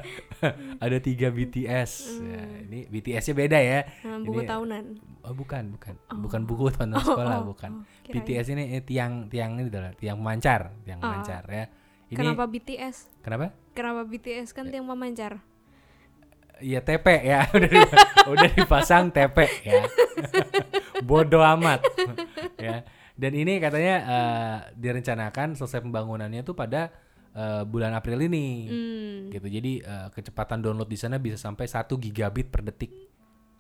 ada 0.79 0.97
tiga 0.97 1.27
BTS. 1.27 1.91
Ya, 2.23 2.39
ini 2.63 2.87
BTS-nya 2.87 3.35
beda 3.35 3.59
ya. 3.59 3.83
Nah, 4.07 4.23
buku 4.23 4.39
Ini- 4.39 4.47
tahunan. 4.47 4.83
Oh 5.21 5.33
bukan, 5.33 5.75
bukan, 5.75 5.93
bukan 6.09 6.41
buku 6.45 6.71
tahun 6.71 6.95
sekolah, 6.95 7.43
oh, 7.43 7.51
bukan. 7.51 7.83
oh. 7.83 7.83
BTS 8.07 8.55
ini 8.55 8.63
eh, 8.71 8.81
tiang 8.81 9.27
tiang 9.27 9.59
ini 9.59 9.67
adalah 9.67 9.91
tiang 9.91 10.17
pemancar, 10.17 10.71
tiang 10.81 10.99
Oh. 10.99 11.05
pemancar 11.05 11.43
ya. 11.45 11.65
Ini 12.05 12.15
Kenapa 12.15 12.43
BTS? 12.45 12.95
kenapa? 13.19 13.51
Kenapa 13.73 14.01
BTS 14.05 14.55
kan 14.55 14.71
tiang 14.71 14.85
pemancar? 14.85 15.43
Iya 16.55 16.79
TP 16.79 17.03
ya, 17.19 17.43
udah 17.57 17.71
udah 18.31 18.49
dipasang 18.55 19.11
TP 19.11 19.35
ya. 19.67 19.83
Bodoh 21.09 21.43
amat. 21.43 21.83
ya. 22.55 22.87
Dan 23.15 23.31
ini 23.31 23.57
katanya 23.57 23.95
eh, 24.03 24.55
direncanakan 24.75 25.55
selesai 25.55 25.79
pembangunannya 25.79 26.41
tuh 26.41 26.51
pada 26.51 26.87
eh, 27.31 27.61
bulan 27.63 27.91
April 27.91 28.21
ini. 28.21 28.45
Hmm. 28.67 29.17
Gitu. 29.29 29.47
Jadi 29.47 29.71
eh, 29.79 30.07
kecepatan 30.09 30.59
download 30.59 30.85
di 30.85 30.95
sana 30.95 31.15
bisa 31.15 31.35
sampai 31.35 31.63
1 31.63 31.95
gigabit 31.95 32.47
per 32.47 32.61
detik. 32.61 32.91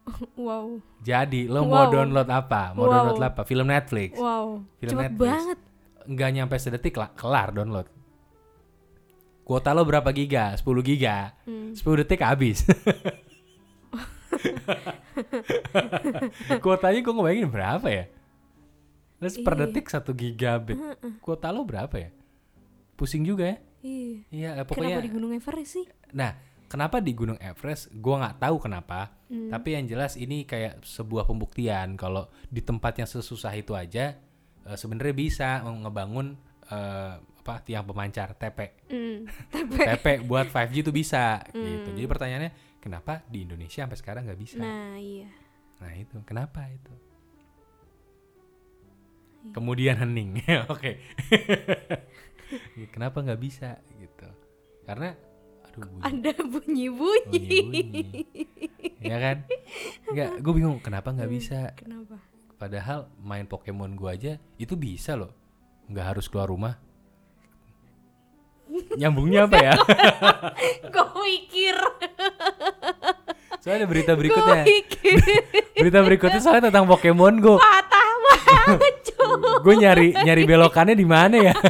Wow. 0.37 0.77
Jadi 1.01 1.47
lo 1.47 1.63
mau 1.63 1.87
Wow. 1.87 1.89
download 1.89 2.27
apa? 2.27 2.71
Mau 2.71 2.85
Wow. 2.85 2.91
download 2.93 3.21
apa? 3.25 3.41
Film 3.41 3.65
Netflix. 3.65 4.13
Wow. 4.15 4.61
Film 4.77 4.91
Cepet 4.93 5.03
Netflix. 5.09 5.25
banget. 5.25 5.57
Nggak 6.05 6.29
nyampe 6.31 6.55
sedetik 6.59 6.93
lah, 6.93 7.09
kelar 7.15 7.49
download. 7.49 7.87
Kuota 9.41 9.71
lo 9.71 9.81
berapa 9.81 10.05
giga? 10.09 10.53
10 10.53 10.81
giga. 10.83 11.33
Hmm. 11.45 11.73
10 11.73 11.97
detik 11.97 12.21
habis. 12.21 12.61
Kuotanya 16.61 16.99
gue 16.99 17.13
ngebayangin 17.13 17.49
berapa 17.49 17.87
ya? 17.87 18.03
Terus 19.15 19.35
per 19.39 19.53
Iya. 19.55 19.61
detik 19.65 19.85
1 19.87 20.11
gigabit. 20.11 20.77
Kuota 21.19 21.49
lo 21.49 21.63
berapa 21.63 21.95
ya? 21.95 22.11
Pusing 22.95 23.23
juga 23.23 23.47
ya? 23.51 23.57
Iya. 23.81 24.17
Iya, 24.29 24.49
eh, 24.51 24.65
Kenapa 24.65 24.69
pokoknya. 24.71 24.97
di 24.99 25.11
Gunung 25.11 25.31
Everest 25.31 25.71
sih? 25.71 25.85
Nah, 26.11 26.31
kenapa 26.65 26.97
di 26.99 27.11
Gunung 27.11 27.37
Everest? 27.37 27.91
Gua 27.93 28.21
nggak 28.21 28.37
tahu 28.39 28.57
kenapa. 28.59 29.13
Hmm. 29.27 29.49
Tapi 29.49 29.73
yang 29.73 29.85
jelas 29.85 30.15
ini 30.15 30.43
kayak 30.43 30.81
sebuah 30.81 31.25
pembuktian 31.25 31.95
kalau 31.95 32.25
di 32.47 32.59
tempat 32.59 32.97
yang 32.97 33.07
sesusah 33.07 33.53
itu 33.53 33.73
aja 33.73 34.15
eh, 34.65 34.77
sebenarnya 34.77 35.13
bisa 35.13 35.61
ngebangun 35.61 36.33
eh, 36.65 37.15
apa 37.45 37.61
tiang 37.61 37.85
pemancar 37.85 38.33
TP. 38.33 38.73
Hmm. 38.89 39.29
TP 39.93 40.25
buat 40.25 40.49
5G 40.49 40.81
itu 40.81 40.89
bisa 40.89 41.45
gitu. 41.53 41.93
Jadi 41.93 42.07
pertanyaannya 42.09 42.51
kenapa 42.81 43.21
di 43.29 43.45
Indonesia 43.45 43.85
sampai 43.85 43.97
sekarang 43.97 44.21
nggak 44.25 44.39
bisa? 44.41 44.57
nah 44.57 44.97
iya. 44.97 45.29
Nah 45.77 45.93
itu 45.93 46.17
kenapa 46.25 46.65
itu? 46.65 46.89
Kemudian 49.51 49.95
hening, 49.97 50.41
oke. 50.73 50.91
Ya, 52.77 52.85
kenapa 52.87 53.19
nggak 53.19 53.41
bisa 53.41 53.81
gitu? 53.97 54.29
Karena 54.85 55.17
aduh 55.65 55.81
bunyi, 55.81 56.01
Ada 56.03 56.31
bunyi-bunyi. 56.45 57.39
bunyi, 57.41 58.21
ya 59.01 59.17
kan? 59.17 59.37
Nggak, 60.07 60.31
gue 60.39 60.53
bingung 60.53 60.77
kenapa 60.77 61.09
nggak 61.09 61.25
Hmm. 61.25 61.35
bisa. 61.35 61.59
Kenapa? 61.73 62.21
Padahal 62.55 63.09
main 63.17 63.43
Pokemon 63.43 63.97
gua 63.97 64.13
aja 64.13 64.37
itu 64.55 64.77
bisa 64.77 65.17
loh, 65.17 65.33
nggak 65.89 66.05
harus 66.05 66.29
keluar 66.29 66.47
rumah. 66.47 66.77
Nyambungnya 68.99 69.45
apa 69.45 69.57
ya? 69.57 69.73
Kok 70.85 71.09
mikir? 71.17 71.75
Soalnya 73.59 73.77
ada 73.79 73.89
berita 73.89 74.11
berikutnya. 74.13 74.63
Berita 75.75 75.99
berikutnya 76.01 76.39
soalnya 76.39 76.69
tentang 76.69 76.85
Pokemon 76.85 77.41
Go. 77.41 77.57
Patah 77.57 78.09
banget. 78.21 78.94
Gue 79.57 79.73
nyari 79.75 80.07
nyari 80.13 80.43
belokannya 80.43 80.93
di 80.93 81.05
mana 81.05 81.35
ya? 81.41 81.53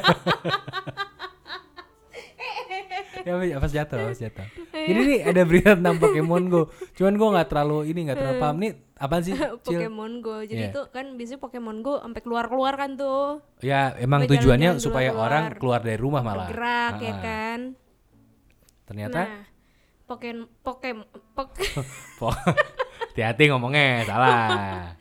ya 3.25 3.57
apa 3.57 3.65
jatuh, 3.65 3.97
apa 3.99 4.13
jatuh. 4.13 4.45
Jadi 4.71 5.01
nih 5.03 5.19
ada 5.23 5.41
berita 5.43 5.73
tentang 5.73 5.97
Pokemon 5.97 6.43
Go. 6.47 6.61
Cuman 6.93 7.13
gue 7.15 7.29
nggak 7.31 7.47
terlalu 7.47 7.77
ini 7.87 7.99
nggak 8.05 8.17
terlalu 8.17 8.37
paham 8.39 8.57
nih 8.59 8.71
apa 8.95 9.15
sih? 9.19 9.33
Pokemon 9.65 10.13
Go. 10.21 10.37
Jadi 10.39 10.61
Iya. 10.61 10.69
itu 10.69 10.81
kan 10.89 11.05
biasanya 11.13 11.39
Pokemon 11.39 11.77
Go 11.81 11.97
sampai 11.97 12.21
keluar-keluar 12.21 12.73
kan 12.75 12.93
tuh. 12.93 13.41
Ya 13.59 13.97
emang 13.97 14.23
Sampai 14.23 14.31
tujuannya 14.35 14.69
jalan-jalan 14.71 14.83
supaya 14.83 15.09
keluar-keluar. 15.09 15.41
orang 15.41 15.43
keluar 15.57 15.79
dari 15.81 15.97
rumah 15.97 16.21
malah. 16.21 16.47
Bergerak 16.47 16.93
ya 16.99 17.09
Ah, 17.09 17.17
kan. 17.19 17.59
Ternyata 18.85 19.19
Nah, 19.19 19.43
Pokemon 20.05 20.45
Pokemon 20.61 21.07
po- 22.21 22.37
hati-hati 23.09 23.43
ngomongnya 23.47 24.05
salah. 24.05 24.93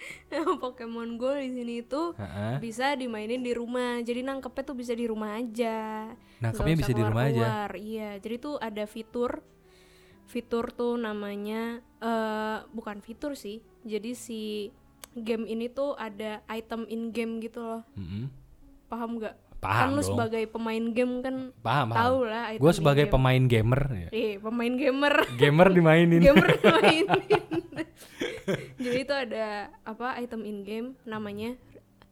Pokemon 0.63 1.17
Go 1.17 1.33
di 1.33 1.51
sini 1.51 1.77
tuh 1.81 2.15
Heeh. 2.15 2.59
bisa 2.59 2.95
dimainin 2.95 3.41
di 3.41 3.53
rumah. 3.53 4.01
Jadi 4.01 4.21
nangkepnya 4.21 4.63
tuh 4.65 4.77
bisa 4.77 4.93
di 4.93 5.05
rumah 5.05 5.37
aja. 5.37 6.11
Nangkepnya 6.41 6.77
bisa 6.77 6.93
di 6.93 7.03
rumah 7.03 7.23
aja. 7.27 7.71
Iya, 7.73 8.11
jadi 8.19 8.37
tuh 8.39 8.55
ada 8.59 8.85
fitur 8.85 9.43
fitur 10.25 10.73
tuh 10.73 10.97
namanya 10.97 11.79
eh 12.01 12.59
bukan 12.73 12.99
fitur 12.99 13.37
sih. 13.37 13.61
Jadi 13.85 14.11
si 14.13 14.43
game 15.15 15.45
ini 15.45 15.69
tuh 15.69 15.95
ada 15.95 16.43
item 16.49 16.89
in 16.89 17.13
game 17.13 17.39
gitu 17.39 17.61
loh. 17.61 17.83
Mm-mm. 17.95 18.33
Paham 18.89 19.21
nggak? 19.21 19.37
Paham 19.61 19.81
kan 19.81 19.89
lu 19.91 19.97
dong. 19.97 20.09
sebagai 20.13 20.45
pemain 20.45 20.85
game 20.93 21.25
kan 21.25 21.37
Paham, 21.65 21.89
paham. 21.89 21.97
tahu 21.97 22.19
lah 22.29 22.53
Gue 22.61 22.73
sebagai 22.77 23.09
game. 23.09 23.13
pemain 23.17 23.43
gamer, 23.49 23.83
ya. 23.97 24.09
Eh, 24.13 24.33
pemain 24.37 24.73
gamer. 24.77 25.15
gamer 25.41 25.69
dimainin. 25.73 26.21
gamer 26.29 26.49
mainin. 26.61 27.09
Jadi 28.85 28.99
itu 29.01 29.15
ada 29.15 29.47
apa 29.83 30.19
item 30.19 30.45
in 30.45 30.61
game 30.61 30.89
namanya 31.05 31.57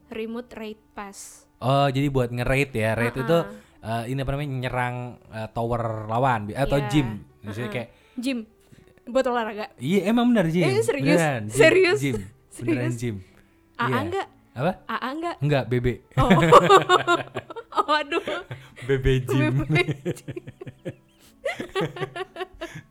remote 0.08 0.48
raid 0.52 0.80
pass. 0.92 1.44
Oh, 1.58 1.86
jadi 1.86 2.08
buat 2.08 2.28
nge-raid 2.28 2.70
ya. 2.72 2.92
Raid 2.92 3.14
itu 3.14 3.38
Ah, 3.82 4.02
eh, 4.02 4.10
ini 4.10 4.18
apa 4.18 4.30
namanya 4.30 4.50
nyerang 4.58 4.96
eh, 5.30 5.48
tower 5.50 5.82
lawan 6.06 6.48
atau 6.50 6.76
Iya. 6.76 6.88
gym. 6.88 7.08
Misalnya 7.40 7.68
Ah, 7.68 7.74
kayak 7.74 7.88
Gym 8.14 8.38
buat 9.04 9.24
olahraga. 9.24 9.66
iya 9.76 10.06
emang 10.06 10.30
benar 10.30 10.46
gym. 10.46 10.62
Eh, 10.62 10.80
serius? 10.80 11.18
Beneran, 11.18 11.42
gym, 11.44 11.54
Serius? 11.54 11.98
Gym. 12.00 12.16
Beneran 12.56 12.56
Serius? 12.88 12.96
gym. 12.96 13.16
AA 13.74 13.84
Iya. 13.84 13.98
enggak? 14.00 14.26
Apa? 14.52 14.72
AA 14.86 15.08
enggak? 15.10 15.36
Enggak, 15.40 15.64
BB. 15.66 15.86
Oh. 16.14 16.28
oh, 17.78 17.92
aduh. 17.92 18.24
BB 18.82 19.06
gym. 19.24 19.54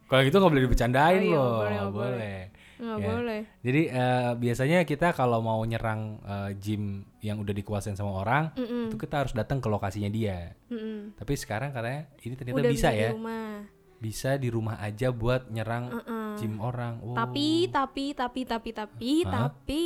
Kalau 0.04 0.22
gitu 0.22 0.36
nggak 0.36 0.52
boleh 0.52 0.60
Oh 0.60 0.66
dibercandain 0.66 1.22
iya, 1.24 1.32
loh. 1.32 1.56
boleh, 1.58 1.80
boleh. 1.80 1.92
boleh. 1.92 2.40
Nggak 2.82 2.98
Ya. 2.98 3.08
boleh. 3.08 3.42
Jadi 3.62 3.82
eh, 3.88 4.32
biasanya 4.36 4.80
kita 4.84 5.14
kalau 5.14 5.38
mau 5.40 5.62
nyerang 5.62 6.18
eh, 6.26 6.52
gym 6.58 7.06
yang 7.22 7.38
udah 7.38 7.54
dikuasain 7.54 7.94
sama 7.94 8.18
orang, 8.18 8.50
Mm-mm. 8.58 8.90
itu 8.90 8.98
kita 8.98 9.22
harus 9.22 9.38
datang 9.38 9.62
ke 9.62 9.70
lokasinya 9.70 10.10
dia. 10.10 10.58
Mm-mm. 10.68 11.14
Tapi 11.14 11.34
sekarang 11.38 11.70
katanya 11.70 12.10
ini 12.26 12.34
ternyata 12.34 12.58
Udah 12.58 12.74
bisa, 12.74 12.90
di 12.90 12.98
ya. 12.98 13.10
rumah. 13.14 13.50
Bisa 14.02 14.30
di 14.34 14.50
rumah 14.50 14.82
aja 14.82 15.14
buat 15.14 15.46
nyerang 15.54 15.94
Heeh. 15.94 16.34
gym 16.42 16.58
orang. 16.58 16.98
Oh. 17.06 17.14
Tapi 17.14 17.70
tapi 17.70 18.18
tapi 18.18 18.50
tapi 18.50 18.70
tapi 18.74 19.12
Hah? 19.30 19.54
tapi 19.54 19.86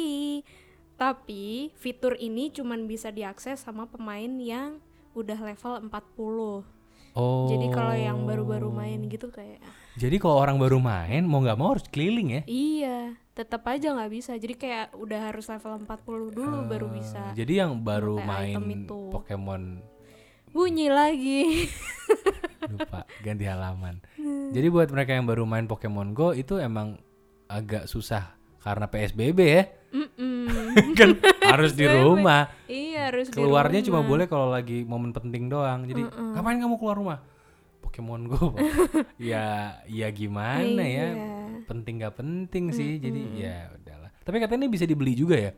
tapi 0.96 1.76
fitur 1.76 2.16
ini 2.16 2.48
cuman 2.48 2.88
bisa 2.88 3.12
diakses 3.12 3.60
sama 3.60 3.84
pemain 3.84 4.32
yang 4.40 4.80
udah 5.12 5.36
level 5.36 5.84
40. 5.92 6.75
Oh. 7.16 7.48
Jadi 7.48 7.72
kalau 7.72 7.96
yang 7.96 8.20
baru-baru 8.28 8.70
main 8.76 9.00
gitu 9.08 9.32
kayak 9.32 9.64
Jadi 9.96 10.20
kalau 10.20 10.36
orang 10.36 10.60
baru 10.60 10.84
main 10.84 11.24
mau 11.24 11.40
nggak 11.40 11.56
mau 11.56 11.72
harus 11.72 11.88
keliling 11.88 12.36
ya. 12.36 12.42
iya, 12.44 13.16
tetap 13.32 13.64
aja 13.72 13.96
nggak 13.96 14.12
bisa. 14.12 14.36
Jadi 14.36 14.60
kayak 14.60 14.92
udah 15.00 15.32
harus 15.32 15.48
level 15.48 15.88
40 15.88 16.36
dulu 16.36 16.58
baru 16.68 16.88
bisa. 16.92 17.32
Eh, 17.32 17.40
Jadi 17.40 17.64
yang 17.64 17.80
baru 17.80 18.20
main 18.20 18.60
itu. 18.60 19.16
Pokemon 19.16 19.80
Bunyi 20.52 20.88
lagi. 20.88 21.68
lupa 22.72 23.08
ganti 23.24 23.44
halaman. 23.48 24.04
Jadi 24.52 24.68
buat 24.72 24.92
mereka 24.92 25.16
yang 25.16 25.28
baru 25.28 25.48
main 25.48 25.68
Pokemon 25.68 26.12
Go 26.12 26.36
itu 26.36 26.60
emang 26.60 27.00
agak 27.48 27.88
susah 27.88 28.35
karena 28.66 28.86
PSBB 28.90 29.40
ya. 29.46 29.64
Mm-mm. 29.94 30.50
kan 31.00 31.16
harus 31.46 31.78
di 31.78 31.86
rumah. 31.86 32.50
iya, 32.66 33.14
harus 33.14 33.30
di 33.30 33.38
Keluarnya 33.38 33.86
cuma 33.86 34.02
rumah. 34.02 34.10
boleh 34.10 34.26
kalau 34.26 34.50
lagi 34.50 34.82
momen 34.84 35.14
penting 35.14 35.48
doang. 35.48 35.86
Jadi 35.86 36.02
ngapain 36.10 36.58
kamu 36.58 36.76
keluar 36.82 36.98
rumah? 36.98 37.20
Pokemon 37.80 38.26
Go. 38.26 38.58
Pak." 38.58 38.66
ya 39.32 39.78
ya 39.86 40.08
gimana 40.10 40.82
ya? 40.82 41.08
Iya. 41.14 41.64
Penting 41.70 42.02
gak 42.02 42.18
penting 42.18 42.74
sih. 42.74 42.98
Jadi 42.98 43.46
ya 43.46 43.70
udahlah. 43.72 44.10
Tapi 44.26 44.36
katanya 44.42 44.66
ini 44.66 44.74
bisa 44.74 44.90
dibeli 44.90 45.14
juga 45.14 45.38
ya. 45.38 45.54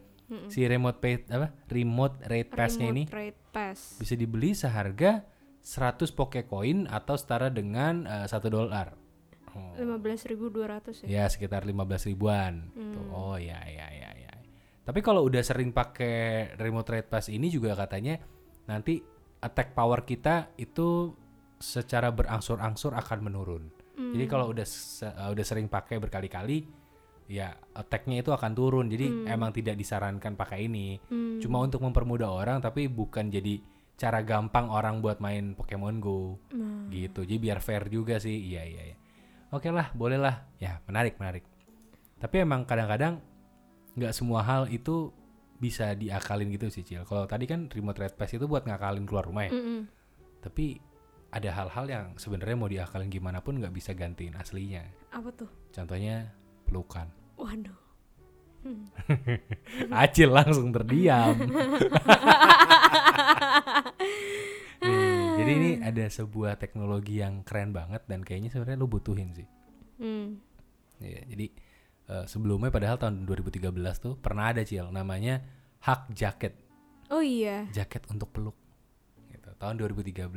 Si 0.52 0.60
remote 0.68 1.00
pay 1.00 1.24
apa? 1.32 1.56
Remote 1.72 2.20
rate 2.28 2.52
pass-nya 2.52 2.92
ini 2.92 3.08
Raid 3.08 3.40
Pass. 3.56 3.96
bisa 3.96 4.12
dibeli 4.12 4.52
seharga 4.52 5.24
100 5.64 6.12
Pokecoin 6.12 6.84
atau 6.92 7.16
setara 7.16 7.48
dengan 7.48 8.04
eh, 8.04 8.28
satu 8.28 8.52
dolar. 8.52 9.07
Oh. 9.54 9.74
15.200 9.78 11.06
ya. 11.06 11.24
Ya 11.24 11.26
sekitar 11.28 11.64
15 11.64 11.78
ribuan. 12.06 12.72
Tuh, 12.74 13.08
Oh 13.10 13.36
ya 13.36 13.58
ya 13.64 13.88
ya 13.88 14.10
ya. 14.14 14.32
Tapi 14.84 15.00
kalau 15.00 15.24
udah 15.24 15.44
sering 15.44 15.72
pakai 15.72 16.56
remote 16.56 16.88
trade 16.88 17.08
pass 17.08 17.28
ini 17.28 17.48
juga 17.48 17.76
katanya 17.76 18.16
nanti 18.66 19.04
attack 19.40 19.72
power 19.72 20.02
kita 20.02 20.56
itu 20.56 21.12
secara 21.58 22.10
berangsur-angsur 22.10 22.94
akan 22.94 23.20
menurun. 23.22 23.64
Jadi 23.98 24.26
kalau 24.26 24.54
udah 24.54 24.62
se- 24.62 25.10
uh, 25.10 25.34
udah 25.34 25.42
sering 25.42 25.66
pakai 25.66 25.98
berkali-kali 25.98 26.70
ya 27.28 27.50
attacknya 27.74 28.22
itu 28.22 28.30
akan 28.30 28.54
turun. 28.54 28.88
Jadi 28.88 29.10
emang 29.28 29.50
tidak 29.52 29.74
disarankan 29.74 30.38
pakai 30.38 30.70
ini. 30.70 31.02
Hmm. 31.04 31.42
Cuma 31.42 31.60
untuk 31.60 31.82
mempermudah 31.82 32.30
orang 32.30 32.62
tapi 32.62 32.86
bukan 32.88 33.28
jadi 33.28 33.58
cara 33.98 34.22
gampang 34.22 34.70
orang 34.70 35.02
buat 35.02 35.18
main 35.18 35.58
Pokemon 35.58 35.98
Go 35.98 36.38
Nah. 36.54 36.88
gitu. 36.88 37.26
Jadi 37.26 37.38
biar 37.42 37.60
fair 37.60 37.90
juga 37.90 38.22
sih. 38.22 38.38
Iya 38.38 38.64
iya. 38.64 38.84
iya. 38.86 38.98
Oke 39.48 39.72
lah, 39.72 39.92
boleh 39.96 40.20
lah. 40.20 40.44
Ya 40.60 40.84
menarik 40.88 41.16
menarik. 41.20 41.48
Tapi 42.20 42.44
emang 42.44 42.68
kadang-kadang 42.68 43.24
nggak 43.98 44.14
semua 44.14 44.44
hal 44.44 44.68
itu 44.68 45.14
bisa 45.58 45.96
diakalin 45.98 46.54
gitu 46.54 46.70
sih 46.70 46.86
Cil. 46.86 47.08
Kalau 47.08 47.26
tadi 47.26 47.50
kan 47.50 47.66
remote 47.72 47.98
red 47.98 48.14
pass 48.14 48.34
itu 48.36 48.46
buat 48.46 48.68
ngakalin 48.68 49.06
keluar 49.08 49.26
rumah 49.26 49.50
ya. 49.50 49.52
Mm-mm. 49.56 49.90
Tapi 50.44 50.78
ada 51.34 51.50
hal-hal 51.52 51.86
yang 51.90 52.06
sebenarnya 52.16 52.56
mau 52.56 52.70
diakalin 52.70 53.10
gimana 53.10 53.42
pun 53.42 53.58
nggak 53.58 53.74
bisa 53.74 53.92
gantiin 53.98 54.38
aslinya. 54.38 54.86
Apa 55.12 55.32
tuh? 55.34 55.50
Contohnya 55.74 56.32
pelukan. 56.68 57.10
Waduh. 57.40 57.80
Acil 60.04 60.30
langsung 60.34 60.76
terdiam. 60.76 61.36
Jadi 65.48 65.56
ini 65.56 65.72
ada 65.80 66.06
sebuah 66.12 66.60
teknologi 66.60 67.24
yang 67.24 67.42
keren 67.48 67.72
banget 67.72 68.04
dan 68.06 68.20
kayaknya 68.22 68.52
sebenarnya 68.52 68.78
lu 68.78 68.92
butuhin 68.92 69.32
sih. 69.32 69.48
Hmm. 69.98 70.38
Iya, 71.00 71.22
jadi 71.32 71.48
eh, 72.12 72.26
sebelumnya 72.28 72.68
padahal 72.68 73.00
tahun 73.00 73.24
2013 73.24 73.72
tuh 74.04 74.14
pernah 74.20 74.52
ada 74.52 74.62
Cil 74.68 74.92
namanya 74.92 75.40
hak 75.80 76.12
jaket, 76.12 76.54
Oh 77.08 77.24
iya. 77.24 77.64
jaket 77.72 78.04
untuk 78.12 78.34
peluk. 78.36 78.58
Gitu, 79.32 79.50
tahun 79.56 79.80
2013 79.80 80.28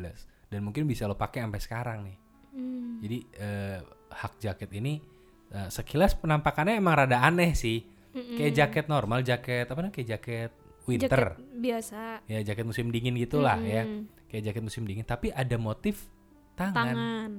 dan 0.50 0.60
mungkin 0.62 0.86
bisa 0.86 1.10
lo 1.10 1.18
pakai 1.18 1.42
sampai 1.42 1.60
sekarang 1.60 1.98
nih. 2.06 2.16
Hmm. 2.54 2.98
Jadi 3.02 3.18
eh, 3.34 3.78
hak 4.14 4.32
jaket 4.38 4.70
ini 4.78 5.02
eh, 5.50 5.68
sekilas 5.68 6.14
penampakannya 6.14 6.78
emang 6.78 6.94
rada 6.94 7.18
aneh 7.26 7.52
sih. 7.58 7.82
Kayak 8.10 8.52
jaket 8.58 8.86
normal, 8.90 9.22
jaket 9.22 9.70
apa 9.70 9.78
namanya? 9.78 9.94
Kayak 9.94 10.08
jaket 10.18 10.50
winter. 10.82 11.38
Jaket 11.38 11.49
biasa. 11.60 12.24
Ya, 12.26 12.40
jaket 12.42 12.64
musim 12.64 12.88
dingin 12.88 13.14
gitulah 13.14 13.60
ya. 13.60 13.84
Mm. 13.84 14.08
Kayak 14.26 14.42
jaket 14.50 14.62
musim 14.64 14.82
dingin, 14.84 15.04
tapi 15.04 15.28
ada 15.30 15.56
motif 15.56 16.08
tangan. 16.56 16.74
Tangan. 16.74 17.30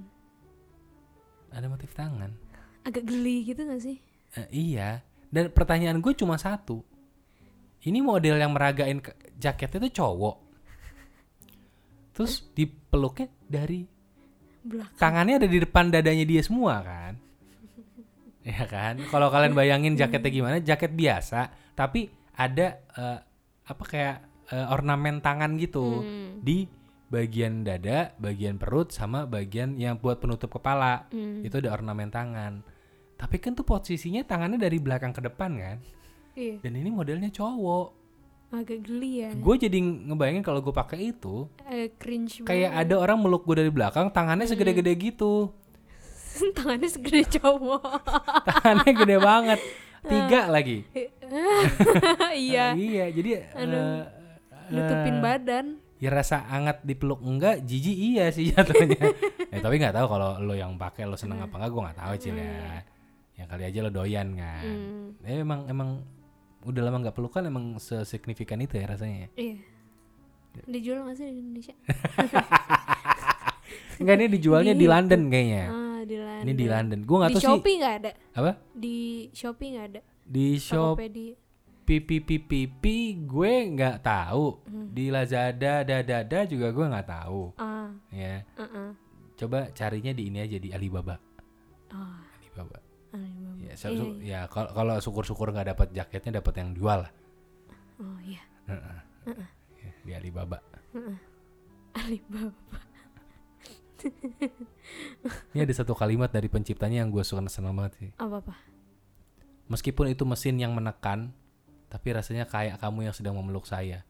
Ada 1.52 1.68
motif 1.68 1.90
tangan. 1.92 2.32
Agak 2.82 3.04
geli 3.04 3.44
gitu 3.44 3.66
gak 3.66 3.82
sih? 3.82 3.98
Eh, 4.38 4.48
iya. 4.52 5.04
Dan 5.28 5.52
pertanyaan 5.52 6.00
gue 6.00 6.14
cuma 6.14 6.36
satu. 6.36 6.80
Ini 7.82 8.00
model 8.00 8.38
yang 8.38 8.54
meragain 8.54 9.02
ke- 9.02 9.18
jaketnya 9.36 9.88
itu 9.88 10.00
cowok. 10.00 10.38
Terus 12.12 12.46
dipeluknya 12.54 13.28
dari 13.48 13.88
Belakang. 14.62 14.98
tangannya 15.00 15.36
ada 15.42 15.48
di 15.50 15.58
depan 15.58 15.90
dadanya 15.90 16.26
dia 16.28 16.42
semua 16.44 16.84
kan? 16.84 17.14
ya 18.48 18.64
kan? 18.68 19.00
Kalau 19.08 19.32
kalian 19.32 19.56
bayangin 19.56 19.94
jaketnya 19.96 20.30
gimana? 20.30 20.56
Jaket 20.60 20.92
biasa, 20.94 21.50
tapi 21.74 22.12
ada 22.36 22.68
eh, 22.78 23.20
apa 23.63 23.84
kayak 23.84 24.17
eh, 24.50 24.67
ornamen 24.67 25.19
tangan 25.19 25.56
gitu 25.56 26.04
Hmm. 26.04 26.43
di 26.43 26.67
bagian 27.08 27.63
dada, 27.63 28.15
bagian 28.17 28.56
perut 28.56 28.91
sama 28.91 29.24
bagian 29.24 29.76
yang 29.76 29.95
buat 29.95 30.17
penutup 30.17 30.47
kepala. 30.50 31.08
Hmm. 31.12 31.43
Itu 31.43 31.60
ada 31.60 31.71
ornamen 31.71 32.08
tangan. 32.08 32.63
Tapi 33.15 33.36
kan 33.38 33.54
tuh 33.54 33.63
posisinya 33.63 34.24
tangannya 34.24 34.58
dari 34.58 34.80
belakang 34.80 35.12
ke 35.12 35.21
depan 35.21 35.52
kan? 35.56 35.78
Iya. 36.34 36.63
Dan 36.63 36.74
ini 36.74 36.89
modelnya 36.89 37.28
cowok. 37.28 37.88
Agak 38.52 38.84
geli 38.84 39.24
ya. 39.24 39.32
Gue 39.32 39.56
jadi 39.56 39.80
ngebayangin 39.80 40.43
kalau 40.43 40.60
gue 40.60 40.71
pakai 40.71 41.12
itu, 41.12 41.47
Eh, 41.67 41.91
cringe 41.95 42.43
kayak 42.43 42.76
ada 42.76 42.95
orang 42.97 43.19
meluk 43.19 43.43
gue 43.43 43.56
dari 43.56 43.71
belakang, 43.71 44.12
tangannya 44.12 44.43
segede-gede 44.43 44.91
gitu. 44.97 45.52
banget. 45.52 46.56
Tangannya 46.58 46.88
segede 46.88 47.24
cowok. 47.39 47.84
Tangannya 48.43 48.91
gede 48.95 49.17
banget. 49.19 49.60
Tiga 50.02 50.48
lagi. 50.48 50.88
iya. 52.38 52.74
iya, 52.74 53.06
jadi 53.08 53.30
eh, 53.54 54.02
Nutupin 54.68 55.16
eh, 55.16 55.22
badan. 55.22 55.66
ya 55.98 56.10
rasa 56.10 56.42
hangat 56.44 56.82
dipeluk 56.82 57.22
enggak 57.22 57.62
jijik 57.62 57.94
iya 57.94 58.28
sih 58.28 58.50
jatuhnya 58.54 58.98
ya 59.48 59.58
tapi 59.60 59.78
nggak 59.78 59.94
tahu 59.94 60.06
kalau 60.10 60.42
lo 60.42 60.52
yang 60.52 60.74
pakai 60.74 61.06
lo 61.06 61.14
seneng 61.14 61.38
apa 61.40 61.54
enggak 61.54 61.70
gue 61.70 61.82
nggak 61.86 61.98
tahu 62.00 62.12
cil 62.18 62.36
ya 62.36 62.82
ya 63.32 63.44
kali 63.46 63.64
aja 63.64 63.80
lo 63.80 63.90
doyan 63.90 64.28
kan 64.34 64.64
Hmm. 64.66 65.06
ya 65.22 65.38
emang 65.38 65.60
emang 65.68 65.90
udah 66.62 66.82
lama 66.82 66.98
nggak 67.00 67.14
pelukan 67.14 67.44
emang 67.44 67.66
sesignifikan 67.78 68.58
itu 68.58 68.76
ya 68.76 68.86
rasanya 68.88 69.18
ya? 69.18 69.28
Iya. 69.36 69.56
Dijual 70.68 70.98
nggak 71.06 71.16
sih 71.16 71.26
di 71.28 71.38
Indonesia? 71.38 71.74
enggak 74.02 74.16
ini 74.16 74.26
dijualnya 74.28 74.74
di 74.74 74.86
London 74.86 75.22
kayaknya 75.28 75.64
Ah, 75.70 75.91
di 76.12 76.17
London. 76.17 76.43
ini 76.43 76.54
di 76.54 76.65
London 76.67 77.00
gue 77.02 77.17
nggak 77.17 77.30
Di 77.30 77.36
tahu 77.36 77.41
sih 77.41 77.47
Shopee 77.50 77.76
nggak 77.78 77.95
ada. 77.95 78.12
apa 78.34 78.52
Di 78.74 78.97
Shopee 79.32 79.69
nggak 79.69 79.88
ada. 79.88 80.02
di 80.24 80.45
shop 80.58 80.95
Tokopedia. 80.95 81.34
PPPPP 81.82 82.84
gue 83.26 83.54
nggak 83.69 83.97
tahu 84.02 84.45
Hmm. 84.63 84.88
di 84.89 85.06
Lazada 85.08 85.74
Dada 85.84 86.39
juga 86.45 86.67
gue 86.69 86.86
nggak 86.88 87.08
tahu 87.10 87.52
Ah, 87.58 87.91
ya 88.10 88.43
uh-uh. 88.56 88.89
coba 89.36 89.71
carinya 89.71 90.12
di 90.12 90.28
ini 90.28 90.39
aja 90.39 90.56
di 90.56 90.69
Alibaba 90.69 91.19
Oh, 91.91 92.15
Alibaba 92.38 92.80
Alibaba. 93.12 93.60
ya 93.60 93.74
so- 93.74 93.91
Iya, 93.91 94.06
ya 94.21 94.39
kalau 94.47 94.71
kalau 94.71 94.95
syukur-syukur 94.97 95.50
nggak 95.50 95.67
dapat 95.69 95.88
jaketnya 95.91 96.39
dapat 96.39 96.54
yang 96.58 96.69
jual 96.71 97.00
lah 97.02 97.12
Oh 98.00 98.17
iya, 98.19 98.41
Heeh. 98.65 99.00
Ya, 99.78 99.91
di 100.02 100.12
Alibaba 100.13 100.58
Alibaba. 101.93 102.80
Ini 105.54 105.60
ada 105.62 105.74
satu 105.74 105.94
kalimat 105.94 106.34
dari 106.34 106.50
penciptanya 106.50 107.06
yang 107.06 107.10
gue 107.14 107.22
suka 107.22 107.46
senang 107.48 107.78
banget 107.78 107.94
sih. 108.00 108.10
Apa 108.18 108.42
apa? 108.42 108.54
meskipun 109.72 110.12
itu 110.12 110.28
mesin 110.28 110.60
yang 110.60 110.76
menekan 110.76 111.32
tapi 111.88 112.12
rasanya 112.12 112.44
kayak 112.44 112.76
kamu 112.84 113.08
yang 113.08 113.16
sedang 113.16 113.40
memeluk 113.40 113.64
saya. 113.64 114.04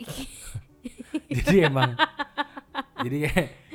Jadi 1.28 1.56
emang 1.68 1.92
jadi 3.02 3.28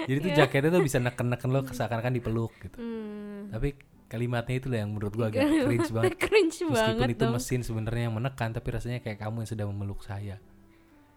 jadi 0.07 0.17
tuh 0.23 0.31
jaketnya 0.33 0.69
tuh 0.79 0.83
bisa 0.83 0.97
neken-neken 1.03 1.49
lo 1.51 1.61
seakan-akan 1.67 2.13
dipeluk 2.15 2.51
gitu. 2.63 2.79
Hmm. 2.79 3.51
tapi 3.51 3.75
kalimatnya 4.07 4.55
itu 4.55 4.67
lah 4.71 4.79
yang 4.83 4.95
menurut 4.95 5.13
gua 5.13 5.27
agak 5.31 5.43
cringe 5.67 5.91
banget. 5.91 6.13
Cringe 6.19 6.59
meskipun 6.63 6.75
banget 6.75 7.07
itu 7.15 7.23
dong. 7.27 7.33
mesin 7.35 7.61
sebenarnya 7.63 8.03
yang 8.07 8.15
menekan 8.15 8.49
tapi 8.55 8.67
rasanya 8.71 8.99
kayak 9.03 9.19
kamu 9.19 9.43
yang 9.43 9.49
sedang 9.49 9.67
memeluk 9.71 9.99
saya. 10.03 10.39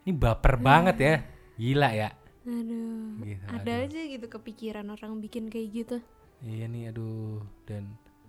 Ini 0.07 0.13
baper 0.15 0.59
banget 0.59 0.97
ya. 0.99 1.15
Gila 1.59 1.91
ya 1.95 2.09
Aduh. 2.43 3.21
gitu, 3.23 3.45
Ada 3.47 3.73
aduh. 3.75 3.85
aja 3.87 4.01
gitu 4.07 4.27
kepikiran 4.27 4.87
orang 4.89 5.21
bikin 5.21 5.47
kayak 5.47 5.69
gitu. 5.71 5.97
iya 6.41 6.65
nih 6.65 6.89
aduh 6.89 7.45
dan 7.65 7.85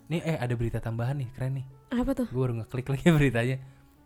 nih 0.06 0.20
eh 0.20 0.36
ada 0.36 0.52
berita 0.52 0.78
tambahan 0.78 1.16
nih 1.16 1.32
keren 1.32 1.56
nih 1.56 1.66
Apa 1.90 2.12
tuh? 2.12 2.28
gua 2.28 2.44
baru 2.46 2.54
ngeklik 2.60 2.88
lagi 2.88 3.08
beritanya 3.16 3.58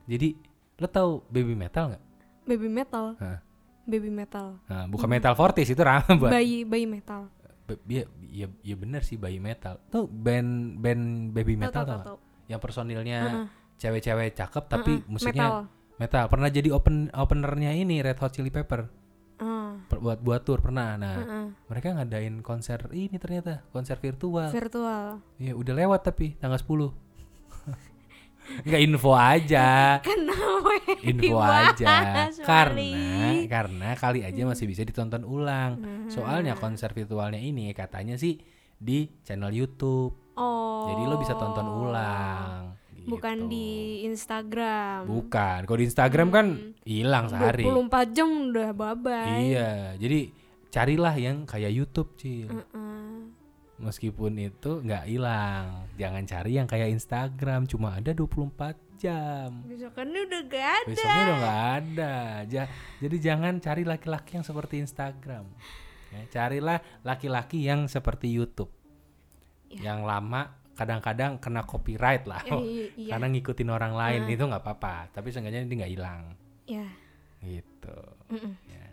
jadi 0.06 0.38
lo 0.76 0.88
tahu 0.88 1.12
baby 1.28 1.56
metal 1.56 1.90
nggak 1.90 2.04
Baby 2.46 2.70
metal. 2.70 3.18
Hah. 3.18 3.42
Baby 3.84 4.14
metal. 4.14 4.62
nah, 4.66 4.86
bukan 4.86 5.10
metal 5.10 5.34
fortis 5.34 5.66
itu 5.66 5.82
ramah 5.82 6.06
buat 6.14 6.30
Bayi 6.30 6.62
bayi 6.62 6.86
metal. 6.86 7.26
Iya, 7.90 8.06
iya, 8.22 8.46
iya 8.62 8.76
bener 8.78 9.02
sih 9.02 9.18
bayi 9.18 9.42
metal. 9.42 9.82
Tuh 9.90 10.06
band 10.06 10.78
band 10.78 11.34
baby 11.34 11.58
metal 11.58 11.82
tau 11.82 11.90
nggak? 11.90 12.06
tahu. 12.06 12.18
Yang 12.46 12.60
personilnya 12.62 13.18
cewek-cewek 13.76 14.38
cakep 14.38 14.64
tapi 14.70 14.92
Heeh, 14.96 15.10
musiknya 15.10 15.48
metal. 15.50 15.62
metal. 15.98 16.24
Pernah 16.30 16.50
jadi 16.50 16.70
open 16.70 17.10
openernya 17.12 17.74
ini 17.74 18.06
Red 18.06 18.22
Hot 18.22 18.30
Chili 18.30 18.54
Pepper. 18.54 18.86
Per- 19.86 20.02
buat 20.02 20.20
buat 20.22 20.42
tour 20.42 20.60
pernah. 20.62 20.98
Nah, 20.98 21.16
heeh. 21.22 21.46
mereka 21.70 21.94
ngadain 21.94 22.42
konser 22.42 22.90
ini 22.92 23.16
ternyata 23.22 23.62
konser 23.70 23.98
virtual. 24.02 24.50
Virtual. 24.50 25.22
Iya, 25.38 25.54
udah 25.54 25.74
lewat 25.74 26.02
tapi 26.10 26.34
tanggal 26.38 26.58
10. 26.58 26.92
Enggak 28.66 28.82
info 28.88 29.12
aja. 29.14 29.68
Kenapa? 30.08 30.72
Info 31.02 31.38
dibahas, 31.38 31.78
aja. 31.78 31.88
Karena 32.46 33.46
karena 33.46 33.90
kali 33.98 34.26
aja 34.26 34.42
masih 34.46 34.66
bisa 34.70 34.82
ditonton 34.82 35.26
ulang. 35.26 35.82
Hmm. 35.82 36.10
Soalnya 36.10 36.58
konser 36.58 36.94
virtualnya 36.94 37.42
ini 37.42 37.74
katanya 37.74 38.18
sih 38.18 38.38
di 38.78 39.10
channel 39.26 39.54
YouTube. 39.54 40.36
Oh. 40.36 40.92
Jadi 40.92 41.02
lo 41.08 41.16
bisa 41.18 41.34
tonton 41.38 41.66
ulang. 41.66 42.76
Bukan 43.06 43.38
gitu. 43.46 43.52
di 43.54 43.68
Instagram. 44.10 45.06
Bukan. 45.06 45.60
Kalau 45.70 45.78
di 45.80 45.86
Instagram 45.86 46.28
kan 46.34 46.46
hilang 46.84 47.26
sehari. 47.30 47.64
24 47.66 48.16
jam 48.18 48.30
udah 48.52 48.70
bye-bye. 48.74 49.40
Iya. 49.46 49.72
Jadi 50.02 50.20
carilah 50.74 51.16
yang 51.16 51.46
kayak 51.46 51.72
YouTube, 51.72 52.18
Cil. 52.18 52.50
Heeh. 52.50 53.32
Meskipun 53.76 54.40
itu 54.40 54.82
nggak 54.82 55.06
hilang. 55.06 55.86
Jangan 56.00 56.24
cari 56.26 56.52
yang 56.58 56.68
kayak 56.68 56.90
Instagram 56.96 57.68
cuma 57.68 57.96
ada 58.00 58.16
24 58.16 58.86
jam. 58.96 59.62
Besokannya 59.68 60.20
udah 60.26 60.42
gak 60.48 60.68
ada. 60.68 60.88
Besoknya 60.88 61.22
udah 61.22 61.38
nggak 61.38 61.64
ada. 61.80 62.14
Ja- 62.48 62.72
jadi 63.04 63.18
jangan 63.20 63.54
cari 63.60 63.84
laki-laki 63.84 64.40
yang 64.40 64.46
seperti 64.48 64.80
Instagram. 64.80 65.46
Ya, 66.16 66.22
carilah 66.32 66.80
laki-laki 67.04 67.68
yang 67.68 67.92
seperti 67.92 68.32
YouTube. 68.32 68.72
Ya. 69.68 69.92
Yang 69.92 70.00
lama 70.08 70.42
kadang-kadang 70.76 71.40
kena 71.40 71.64
copyright 71.64 72.24
lah. 72.24 72.44
Eh, 72.46 72.92
iya. 72.94 73.16
Karena 73.16 73.32
ngikutin 73.32 73.70
orang 73.70 73.96
lain 73.96 74.22
Ah. 74.24 74.32
itu 74.32 74.44
nggak 74.44 74.62
apa-apa. 74.62 74.96
Tapi 75.10 75.28
seenggaknya 75.32 75.64
ini 75.64 75.74
nggak 75.74 75.92
hilang. 75.92 76.22
Ya. 76.68 76.88
Gitu. 77.40 77.98
Mm-mm. 78.30 78.54
Ya. 78.68 78.86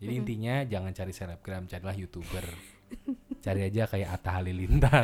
Jadi 0.00 0.12
intinya 0.14 0.54
jangan 0.64 0.92
cari 0.92 1.12
selebgram, 1.12 1.64
carilah 1.64 1.92
youtuber. 1.92 2.44
cari 3.44 3.60
aja 3.62 3.86
kayak 3.86 4.08
Atta 4.14 4.30
Halilintar. 4.36 5.00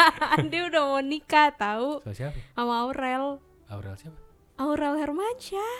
Dia 0.50 0.62
udah 0.66 0.82
mau 0.86 1.00
nikah 1.00 1.50
tahu 1.50 1.98
so, 2.00 2.10
siapa? 2.10 2.38
sama 2.52 2.86
Aurel. 2.86 3.38
Aurel 3.66 3.96
siapa? 3.96 4.18
Aurel 4.56 4.94
Hermansyah. 4.94 5.74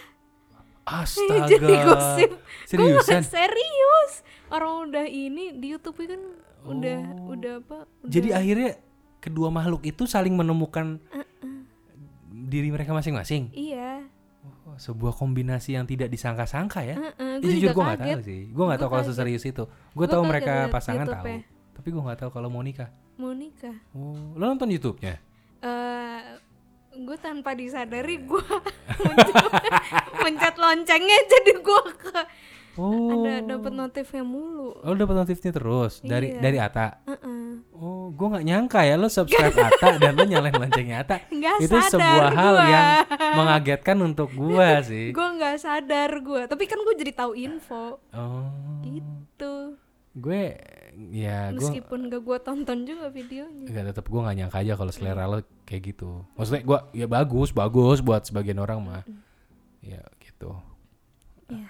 Astaga. 0.83 1.47
Jadi 1.53 1.75
gosip. 1.85 2.31
Seriusan? 2.67 3.23
Serius. 3.23 4.13
Orang 4.49 4.91
udah 4.91 5.05
ini 5.05 5.55
di 5.55 5.71
YouTube 5.71 6.01
kan 6.01 6.19
udah 6.61 6.99
Oh. 7.25 7.33
udah 7.33 7.53
apa? 7.59 7.79
Udah, 8.03 8.11
Jadi 8.11 8.29
akhirnya 8.33 8.71
kedua 9.21 9.53
makhluk 9.53 9.85
itu 9.85 10.09
saling 10.09 10.33
menemukan 10.33 10.99
diri 12.51 12.73
mereka 12.73 12.91
masing-masing. 12.91 13.53
iya. 13.53 14.03
Oh, 14.41 14.73
sebuah 14.81 15.13
kombinasi 15.21 15.77
yang 15.77 15.85
tidak 15.85 16.09
disangka-sangka 16.09 16.81
ya. 16.81 16.97
Eh, 17.21 17.37
gua 17.39 17.45
jujur 17.45 17.61
juga 17.61 17.75
gue 17.77 17.85
nggak 17.85 18.01
tahu 18.01 18.21
sih. 18.25 18.41
Gue 18.49 18.65
nggak 18.65 18.81
tahu 18.81 18.91
kalau 18.91 19.05
seserius 19.05 19.45
itu. 19.45 19.65
Gue 19.69 20.07
tahu 20.09 20.23
mereka 20.25 20.67
pasangan 20.73 21.05
tahu. 21.05 21.45
Tapi 21.77 21.89
gue 21.93 22.03
nggak 22.03 22.19
tahu 22.25 22.31
kalau 22.33 22.49
mau 22.49 22.65
nikah. 22.65 22.89
Mau 23.21 23.37
nikah. 23.37 23.77
Oh, 23.93 24.33
lo 24.39 24.49
nonton 24.49 24.73
YouTube-nya? 24.73 25.21
eh 25.61 26.41
gue 26.91 27.17
tanpa 27.21 27.53
disadari 27.53 28.17
gue 28.25 28.47
mencet 30.25 30.57
loncengnya 30.63 31.19
jadi 31.29 31.53
gue 31.61 31.83
ke 32.01 32.21
Oh. 32.81 33.13
ada 33.21 33.45
dapat 33.47 33.73
notifnya 33.75 34.23
mulu. 34.23 34.73
Oh, 34.75 34.87
lo 34.87 34.97
dapat 34.97 35.17
notifnya 35.19 35.53
terus 35.53 36.01
dari 36.01 36.33
Iya. 36.33 36.41
dari 36.41 36.57
Ata. 36.59 36.87
Heeh. 37.05 37.39
Oh, 37.73 38.09
gue 38.11 38.27
nggak 38.27 38.43
nyangka 38.43 38.81
ya 38.83 38.95
lo 38.95 39.07
subscribe 39.07 39.53
Ata 39.69 39.97
dan 39.97 40.13
lo 40.13 40.25
nyalain 40.25 40.53
loncengnya 40.55 40.97
Ata. 40.99 41.17
Nggak 41.27 41.55
Itu 41.61 41.77
sadar 41.79 41.91
sebuah 41.91 42.31
hal 42.31 42.55
gua. 42.55 42.67
yang 42.67 42.85
mengagetkan 43.35 43.97
untuk 44.01 44.29
gue 44.31 44.69
sih. 44.89 45.07
Gue 45.11 45.29
nggak 45.31 45.57
sadar 45.57 46.11
gue, 46.15 46.43
tapi 46.47 46.65
kan 46.65 46.79
gue 46.79 46.95
jadi 46.97 47.13
tahu 47.15 47.33
info 47.35 48.01
Oh. 48.11 48.49
gitu. 48.83 49.77
Gue 50.13 50.57
ya 51.07 51.49
Meskipun 51.51 52.09
gak 52.09 52.21
gue 52.21 52.39
tonton 52.41 52.79
juga 52.83 53.09
videonya. 53.09 53.65
Enggak 53.65 53.85
tetap 53.91 54.05
gue 54.05 54.21
gak 54.21 54.37
nyangka 54.37 54.59
aja 54.59 54.73
kalau 54.75 54.91
selera 54.91 55.25
lo 55.25 55.39
kayak 55.63 55.83
gitu. 55.87 56.25
Maksudnya 56.35 56.63
gue 56.63 56.79
ya 56.95 57.07
bagus 57.07 57.51
bagus 57.51 58.01
buat 58.01 58.23
sebagian 58.23 58.59
orang 58.59 58.81
mah. 58.81 59.03
Ya 59.81 60.01
gitu. 60.19 60.57
Iya. 61.47 61.69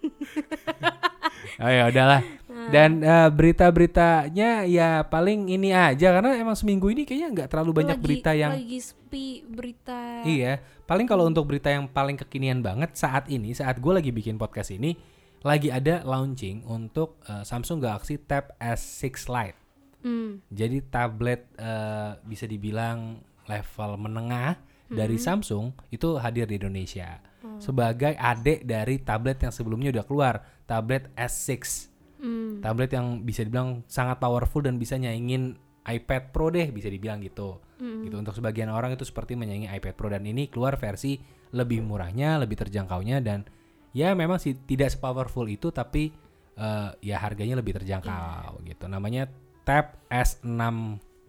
oh 1.64 1.70
ya 1.70 1.84
udahlah. 1.88 2.22
Dan 2.70 3.00
eh, 3.02 3.28
berita-beritanya 3.30 4.64
ya 4.66 5.02
paling 5.06 5.48
ini 5.50 5.72
aja 5.74 6.12
karena 6.14 6.36
emang 6.36 6.54
seminggu 6.54 6.90
ini 6.92 7.06
kayaknya 7.08 7.28
nggak 7.34 7.48
terlalu 7.50 7.82
banyak 7.82 7.96
Lagi- 7.98 8.04
berita 8.04 8.30
yang 8.36 8.52
lagi 8.54 8.78
sepi 8.80 9.26
berita. 9.48 10.22
iya. 10.26 10.60
Paling 10.84 11.06
kalau 11.06 11.26
untuk 11.30 11.46
berita 11.46 11.70
yang 11.70 11.86
paling 11.86 12.18
kekinian 12.18 12.60
banget 12.60 12.98
saat 12.98 13.30
ini 13.30 13.54
saat 13.54 13.78
gue 13.78 13.92
lagi 13.94 14.10
bikin 14.10 14.34
podcast 14.34 14.74
ini 14.74 14.98
lagi 15.40 15.72
ada 15.72 16.04
launching 16.04 16.66
untuk 16.68 17.16
eh, 17.26 17.42
Samsung 17.46 17.80
Galaxy 17.80 18.20
Tab 18.20 18.52
S6 18.60 19.30
Lite. 19.30 19.58
Hmm. 20.00 20.40
Jadi 20.52 20.80
tablet 20.88 21.48
eh, 21.56 22.16
bisa 22.24 22.44
dibilang 22.44 23.20
level 23.48 23.90
menengah 23.98 24.56
dari 24.90 25.16
Samsung 25.22 25.70
itu 25.94 26.18
hadir 26.18 26.50
di 26.50 26.58
Indonesia 26.58 27.22
sebagai 27.60 28.16
adik 28.16 28.68
dari 28.68 29.00
tablet 29.00 29.40
yang 29.44 29.52
sebelumnya 29.52 29.88
udah 29.92 30.04
keluar, 30.04 30.34
tablet 30.68 31.08
S6. 31.16 31.88
Hmm. 32.20 32.60
Tablet 32.60 32.92
yang 32.92 33.24
bisa 33.24 33.44
dibilang 33.44 33.80
sangat 33.88 34.20
powerful 34.20 34.60
dan 34.60 34.76
bisa 34.76 35.00
nyaingin 35.00 35.56
iPad 35.88 36.30
Pro 36.30 36.52
deh 36.52 36.68
bisa 36.68 36.92
dibilang 36.92 37.24
gitu. 37.24 37.58
Gitu 37.80 38.12
untuk 38.12 38.36
sebagian 38.36 38.68
orang 38.68 38.92
itu 38.92 39.08
seperti 39.08 39.40
menyaingi 39.40 39.72
iPad 39.80 39.94
Pro 39.96 40.12
dan 40.12 40.28
ini 40.28 40.52
keluar 40.52 40.76
versi 40.76 41.16
lebih 41.56 41.80
murahnya, 41.80 42.36
lebih 42.36 42.60
terjangkaunya 42.60 43.24
dan 43.24 43.48
ya 43.96 44.12
memang 44.12 44.36
sih 44.36 44.54
tidak 44.68 44.92
sepowerful 44.92 45.48
itu 45.48 45.72
tapi 45.72 46.12
eh, 46.60 46.90
ya 47.00 47.16
harganya 47.16 47.56
lebih 47.56 47.80
terjangkau 47.80 48.60
gitu. 48.68 48.84
Namanya 48.84 49.32
Tab 49.64 49.96
S6 50.12 50.44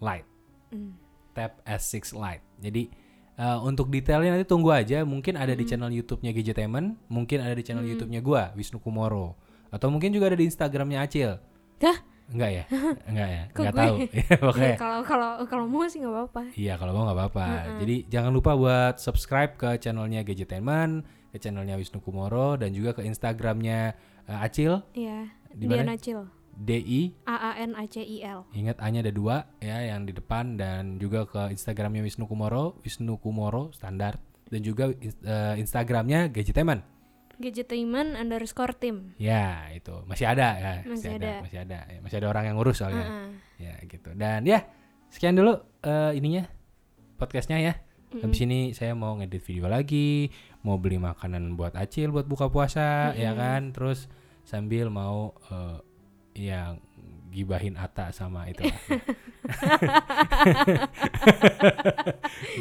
Lite. 0.03 0.29
Hmm. 0.75 0.91
Tab 1.31 1.63
S6 1.63 2.19
Lite. 2.19 2.43
Jadi 2.59 2.83
Eh, 3.41 3.59
untuk 3.65 3.89
detailnya 3.89 4.37
nanti 4.37 4.45
tunggu 4.45 4.69
aja. 4.69 5.01
Mungkin 5.01 5.33
ada 5.33 5.57
di 5.57 5.65
channel 5.65 5.89
YouTube-nya 5.89 6.29
Gadgetainment, 6.29 7.09
mungkin 7.09 7.41
ada 7.41 7.57
di 7.57 7.65
channel 7.65 7.81
YouTube-nya 7.81 8.21
gua 8.21 8.53
Wisnu 8.53 8.77
Kumoro, 8.77 9.33
atau 9.73 9.89
mungkin 9.89 10.13
juga 10.13 10.29
ada 10.29 10.37
di 10.37 10.45
Instagramnya 10.45 11.01
Acil. 11.01 11.41
Dah, 11.81 11.97
Enggak 12.29 12.51
ya? 12.53 12.63
Enggak 13.09 13.29
ya? 13.33 13.43
Enggak 13.49 13.73
gue? 13.73 13.81
tahu. 13.81 13.95
Ya, 14.21 14.35
Pokoknya 14.37 14.75
kalau 14.77 14.99
kalau 15.01 15.31
kalau 15.49 15.65
mau 15.65 15.89
sih 15.89 15.99
nggak 16.05 16.13
apa-apa. 16.13 16.43
Iya 16.53 16.73
kalau 16.77 16.91
mau 16.93 17.03
nggak 17.09 17.17
apa-apa. 17.17 17.45
Jadi 17.81 17.95
jangan 18.07 18.31
lupa 18.31 18.53
buat 18.53 19.01
subscribe 19.01 19.57
ke 19.57 19.81
channelnya 19.81 20.21
Gadgetainment, 20.21 21.01
ke 21.33 21.41
channelnya 21.41 21.81
Wisnu 21.81 21.97
Kumoro 21.97 22.61
dan 22.61 22.71
juga 22.77 22.93
ke 22.93 23.01
Instagramnya 23.03 23.97
eh, 24.29 24.45
Acil 24.45 24.85
Iya. 24.93 25.33
Di 25.51 25.65
mana? 25.65 25.97
Cil. 26.61 26.67
DI. 26.67 27.01
A 27.25 27.35
A 27.35 27.51
N 27.57 27.73
A 27.73 27.83
C 27.89 28.05
I 28.05 28.21
L. 28.21 28.45
Ingat 28.53 28.77
A-nya 28.77 29.01
ada 29.01 29.09
dua 29.09 29.49
ya 29.57 29.81
yang 29.81 30.05
di 30.05 30.13
depan 30.13 30.55
dan 30.55 31.01
juga 31.01 31.25
ke 31.25 31.49
Instagramnya 31.49 32.05
Wisnu 32.05 32.29
Kumoro, 32.29 32.77
Wisnu 32.85 33.17
Kumoro 33.17 33.73
standar 33.73 34.21
dan 34.47 34.61
juga 34.61 34.93
eh, 34.93 35.55
Instagramnya 35.57 36.29
Gadgetainment. 36.29 36.85
Gadgetainment 37.41 38.13
underscore 38.13 38.77
tim. 38.77 39.17
Ya 39.17 39.65
itu 39.73 40.05
masih 40.05 40.29
ada 40.29 40.47
ya, 40.61 40.73
Masih 40.85 41.17
ada. 41.17 41.41
masih 41.41 41.59
ada, 41.65 41.79
Ya, 41.89 41.97
masih 42.05 42.17
ada 42.21 42.27
orang 42.29 42.43
yang 42.45 42.55
ngurus 42.61 42.77
soalnya. 42.85 43.07
Heeh. 43.09 43.29
Ya 43.57 43.73
gitu. 43.89 44.13
Dan 44.13 44.45
ya 44.45 44.69
sekian 45.09 45.33
dulu 45.33 45.57
eh, 45.81 46.13
ininya 46.13 46.45
podcastnya 47.17 47.57
ya. 47.57 47.73
Habis 48.11 48.43
ini 48.43 48.75
saya 48.75 48.91
mau 48.91 49.15
ngedit 49.15 49.39
video 49.39 49.71
lagi, 49.71 50.27
mau 50.67 50.75
beli 50.75 50.99
makanan 50.99 51.55
buat 51.55 51.79
Acil 51.79 52.11
buat 52.11 52.27
buka 52.27 52.51
puasa 52.51 53.15
ya 53.15 53.31
kan. 53.31 53.71
Terus 53.71 54.11
sambil 54.43 54.91
mau 54.91 55.31
eh, 55.47 55.79
yang 56.33 56.79
gibahin 57.31 57.79
Ata 57.79 58.11
sama 58.11 58.43
itu. 58.47 58.67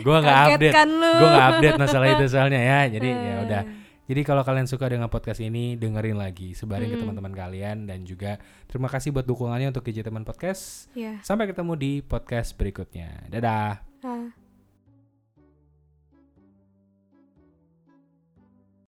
gua 0.07 0.17
nggak 0.23 0.39
update. 0.49 0.75
kan. 0.75 0.89
Gua 0.91 1.29
nggak 1.29 1.49
update 1.57 1.79
masalah 1.79 2.07
itu 2.13 2.25
soalnya 2.31 2.61
ya. 2.61 2.81
Jadi 2.89 3.09
ya 3.11 3.35
Eh. 3.35 3.45
udah. 3.47 3.63
Jadi 4.11 4.27
kalau 4.27 4.43
kalian 4.43 4.67
suka 4.67 4.91
dengan 4.91 5.07
podcast 5.07 5.39
ini, 5.39 5.79
dengerin 5.79 6.19
lagi, 6.19 6.51
sebarin 6.51 6.91
ke 6.91 6.99
teman-teman 6.99 7.31
kalian 7.31 7.87
dan 7.87 8.03
juga 8.03 8.43
terima 8.67 8.91
kasih 8.91 9.15
buat 9.15 9.23
dukungannya 9.23 9.71
untuk 9.71 9.87
Teman 9.87 10.27
Podcast. 10.27 10.91
Ya. 10.99 11.23
Sampai 11.23 11.47
ketemu 11.47 11.79
di 11.79 11.93
podcast 12.03 12.59
berikutnya. 12.59 13.31
Dadah. 13.31 13.79
Ah. 14.03 14.35